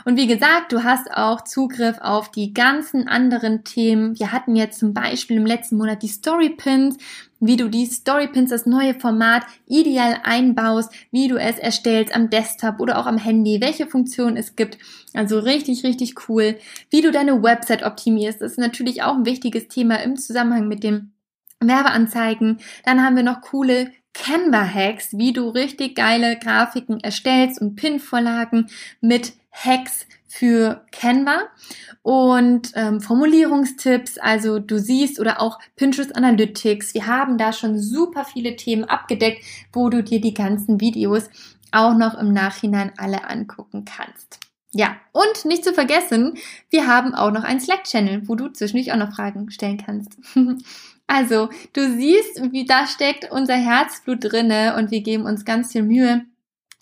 Und 0.04 0.16
wie 0.16 0.26
gesagt, 0.26 0.72
du 0.72 0.84
hast 0.84 1.10
auch 1.12 1.42
Zugriff 1.42 1.98
auf 2.00 2.30
die 2.30 2.52
ganzen 2.52 3.08
anderen 3.08 3.64
Themen. 3.64 4.18
Wir 4.18 4.32
hatten 4.32 4.54
jetzt 4.56 4.78
zum 4.78 4.94
Beispiel 4.94 5.36
im 5.36 5.46
letzten 5.46 5.76
Monat 5.76 6.02
die 6.02 6.08
Storypins, 6.08 6.96
wie 7.40 7.56
du 7.56 7.68
die 7.68 7.86
Storypins, 7.86 8.50
das 8.50 8.66
neue 8.66 8.94
Format, 8.94 9.44
ideal 9.66 10.18
einbaust, 10.24 10.92
wie 11.10 11.28
du 11.28 11.36
es 11.36 11.58
erstellst 11.58 12.14
am 12.14 12.30
Desktop 12.30 12.80
oder 12.80 12.98
auch 12.98 13.06
am 13.06 13.18
Handy, 13.18 13.60
welche 13.60 13.86
Funktionen 13.86 14.36
es 14.36 14.56
gibt. 14.56 14.78
Also 15.14 15.38
richtig, 15.38 15.84
richtig 15.84 16.28
cool. 16.28 16.58
Wie 16.90 17.00
du 17.00 17.10
deine 17.10 17.42
Website 17.42 17.84
optimierst, 17.84 18.40
das 18.40 18.52
ist 18.52 18.58
natürlich 18.58 19.02
auch 19.02 19.14
ein 19.14 19.26
wichtiges 19.26 19.68
Thema 19.68 19.96
im 20.02 20.16
Zusammenhang 20.16 20.68
mit 20.68 20.82
dem 20.82 21.12
Werbeanzeigen. 21.60 22.58
Dann 22.84 23.04
haben 23.04 23.16
wir 23.16 23.22
noch 23.22 23.40
coole 23.40 23.92
Canva-Hacks, 24.14 25.16
wie 25.16 25.32
du 25.32 25.48
richtig 25.48 25.94
geile 25.94 26.36
Grafiken 26.38 27.00
erstellst 27.00 27.60
und 27.60 27.76
Pin-Vorlagen 27.76 28.68
mit 29.00 29.32
Hacks 29.52 30.06
für 30.28 30.84
Canva 30.92 31.48
und 32.02 32.72
ähm, 32.74 33.00
Formulierungstipps, 33.00 34.18
also 34.18 34.58
du 34.58 34.78
siehst 34.78 35.18
oder 35.18 35.40
auch 35.40 35.58
Pinterest 35.74 36.14
Analytics. 36.14 36.94
Wir 36.94 37.06
haben 37.06 37.38
da 37.38 37.52
schon 37.52 37.78
super 37.78 38.24
viele 38.24 38.54
Themen 38.54 38.84
abgedeckt, 38.84 39.42
wo 39.72 39.88
du 39.88 40.02
dir 40.02 40.20
die 40.20 40.34
ganzen 40.34 40.80
Videos 40.80 41.30
auch 41.72 41.96
noch 41.96 42.14
im 42.18 42.32
Nachhinein 42.32 42.92
alle 42.96 43.28
angucken 43.28 43.84
kannst. 43.84 44.38
Ja, 44.72 44.96
und 45.12 45.46
nicht 45.46 45.64
zu 45.64 45.72
vergessen, 45.72 46.34
wir 46.68 46.86
haben 46.86 47.14
auch 47.14 47.30
noch 47.30 47.42
einen 47.42 47.60
Slack-Channel, 47.60 48.28
wo 48.28 48.34
du 48.34 48.48
zwischendurch 48.48 48.92
auch 48.92 48.98
noch 48.98 49.14
Fragen 49.14 49.50
stellen 49.50 49.78
kannst. 49.78 50.18
also, 51.06 51.48
du 51.72 51.96
siehst, 51.96 52.52
wie 52.52 52.66
da 52.66 52.86
steckt 52.86 53.30
unser 53.30 53.54
Herzblut 53.54 54.18
drinne 54.20 54.76
und 54.76 54.90
wir 54.90 55.00
geben 55.00 55.24
uns 55.24 55.46
ganz 55.46 55.72
viel 55.72 55.82
Mühe, 55.82 56.26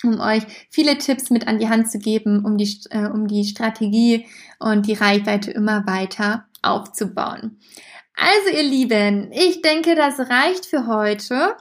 um 0.06 0.20
euch 0.20 0.42
viele 0.70 0.98
Tipps 0.98 1.30
mit 1.30 1.46
an 1.46 1.58
die 1.58 1.68
Hand 1.68 1.90
zu 1.90 1.98
geben, 1.98 2.44
um 2.44 2.56
die, 2.56 2.80
äh, 2.90 3.06
um 3.06 3.26
die 3.26 3.44
Strategie 3.44 4.26
und 4.58 4.86
die 4.86 4.94
Reichweite 4.94 5.50
immer 5.50 5.86
weiter 5.86 6.46
aufzubauen. 6.62 7.58
Also 8.14 8.56
ihr 8.56 8.62
Lieben, 8.62 9.30
ich 9.32 9.60
denke, 9.62 9.94
das 9.94 10.18
reicht 10.18 10.66
für 10.66 10.86
heute. 10.86 11.56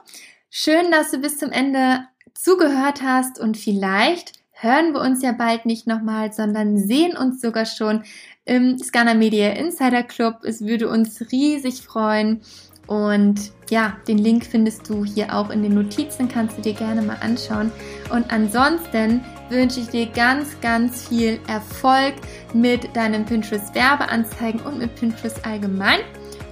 Schön, 0.50 0.90
dass 0.90 1.10
du 1.10 1.18
bis 1.18 1.38
zum 1.38 1.50
Ende 1.50 2.06
zugehört 2.34 3.02
hast 3.02 3.38
und 3.38 3.56
vielleicht 3.56 4.32
hören 4.52 4.94
wir 4.94 5.02
uns 5.02 5.22
ja 5.22 5.32
bald 5.32 5.66
nicht 5.66 5.86
nochmal, 5.86 6.32
sondern 6.32 6.78
sehen 6.78 7.16
uns 7.16 7.42
sogar 7.42 7.66
schon 7.66 8.04
im 8.46 8.78
Scanner 8.78 9.14
Media 9.14 9.50
Insider 9.50 10.02
Club. 10.02 10.38
Es 10.44 10.62
würde 10.62 10.88
uns 10.88 11.20
riesig 11.30 11.82
freuen. 11.82 12.40
Und 12.86 13.52
ja, 13.68 13.96
den 14.06 14.18
Link 14.18 14.44
findest 14.44 14.88
du 14.88 15.04
hier 15.04 15.34
auch 15.34 15.50
in 15.50 15.62
den 15.62 15.74
Notizen, 15.74 16.28
kannst 16.28 16.56
du 16.56 16.62
dir 16.62 16.74
gerne 16.74 17.02
mal 17.02 17.16
anschauen. 17.20 17.72
Und 18.10 18.32
ansonsten 18.32 19.24
wünsche 19.50 19.80
ich 19.80 19.88
dir 19.88 20.06
ganz, 20.06 20.60
ganz 20.60 21.08
viel 21.08 21.40
Erfolg 21.48 22.14
mit 22.54 22.94
deinen 22.94 23.24
Pinterest 23.24 23.74
Werbeanzeigen 23.74 24.60
und 24.60 24.78
mit 24.78 24.94
Pinterest 24.94 25.44
allgemein. 25.44 26.00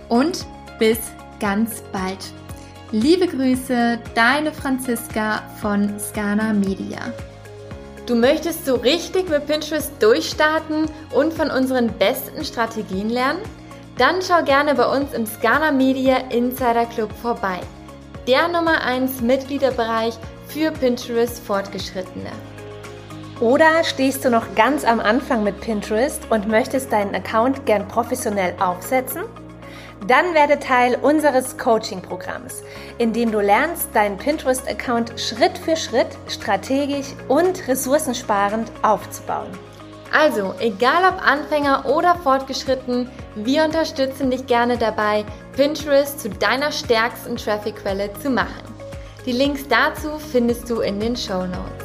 Und 0.08 0.44
bis 0.78 0.98
ganz 1.38 1.82
bald. 1.92 2.18
Liebe 2.90 3.26
Grüße, 3.26 3.98
deine 4.14 4.52
Franziska 4.52 5.42
von 5.60 5.98
Scana 5.98 6.52
Media. 6.52 7.12
Du 8.06 8.14
möchtest 8.14 8.66
so 8.66 8.74
richtig 8.74 9.30
mit 9.30 9.46
Pinterest 9.46 9.90
durchstarten 10.00 10.86
und 11.12 11.32
von 11.32 11.50
unseren 11.50 11.88
besten 11.98 12.44
Strategien 12.44 13.08
lernen? 13.08 13.40
Dann 13.96 14.20
schau 14.22 14.42
gerne 14.42 14.74
bei 14.74 14.86
uns 14.86 15.12
im 15.12 15.24
Scana 15.24 15.70
Media 15.70 16.16
Insider 16.30 16.84
Club 16.86 17.12
vorbei. 17.22 17.60
Der 18.26 18.48
Nummer 18.48 18.82
1 18.82 19.20
Mitgliederbereich 19.20 20.14
für 20.48 20.72
Pinterest 20.72 21.38
Fortgeschrittene. 21.38 22.32
Oder 23.38 23.84
stehst 23.84 24.24
du 24.24 24.30
noch 24.30 24.56
ganz 24.56 24.84
am 24.84 24.98
Anfang 24.98 25.44
mit 25.44 25.60
Pinterest 25.60 26.22
und 26.30 26.48
möchtest 26.48 26.92
deinen 26.92 27.14
Account 27.14 27.66
gern 27.66 27.86
professionell 27.86 28.56
aufsetzen? 28.58 29.22
Dann 30.08 30.34
werde 30.34 30.58
Teil 30.58 30.96
unseres 31.00 31.56
Coaching-Programms, 31.56 32.64
in 32.98 33.12
dem 33.12 33.30
du 33.30 33.38
lernst, 33.38 33.94
deinen 33.94 34.18
Pinterest-Account 34.18 35.20
Schritt 35.20 35.56
für 35.56 35.76
Schritt 35.76 36.08
strategisch 36.26 37.14
und 37.28 37.68
ressourcensparend 37.68 38.72
aufzubauen. 38.82 39.50
Also, 40.16 40.54
egal 40.60 41.02
ob 41.12 41.26
Anfänger 41.26 41.86
oder 41.86 42.14
fortgeschritten, 42.14 43.10
wir 43.34 43.64
unterstützen 43.64 44.30
dich 44.30 44.46
gerne 44.46 44.78
dabei, 44.78 45.24
Pinterest 45.56 46.20
zu 46.20 46.30
deiner 46.30 46.70
stärksten 46.70 47.36
Traffic-Quelle 47.36 48.12
zu 48.22 48.30
machen. 48.30 48.62
Die 49.26 49.32
Links 49.32 49.66
dazu 49.66 50.20
findest 50.30 50.70
du 50.70 50.82
in 50.82 51.00
den 51.00 51.16
Show 51.16 51.46
Notes. 51.46 51.83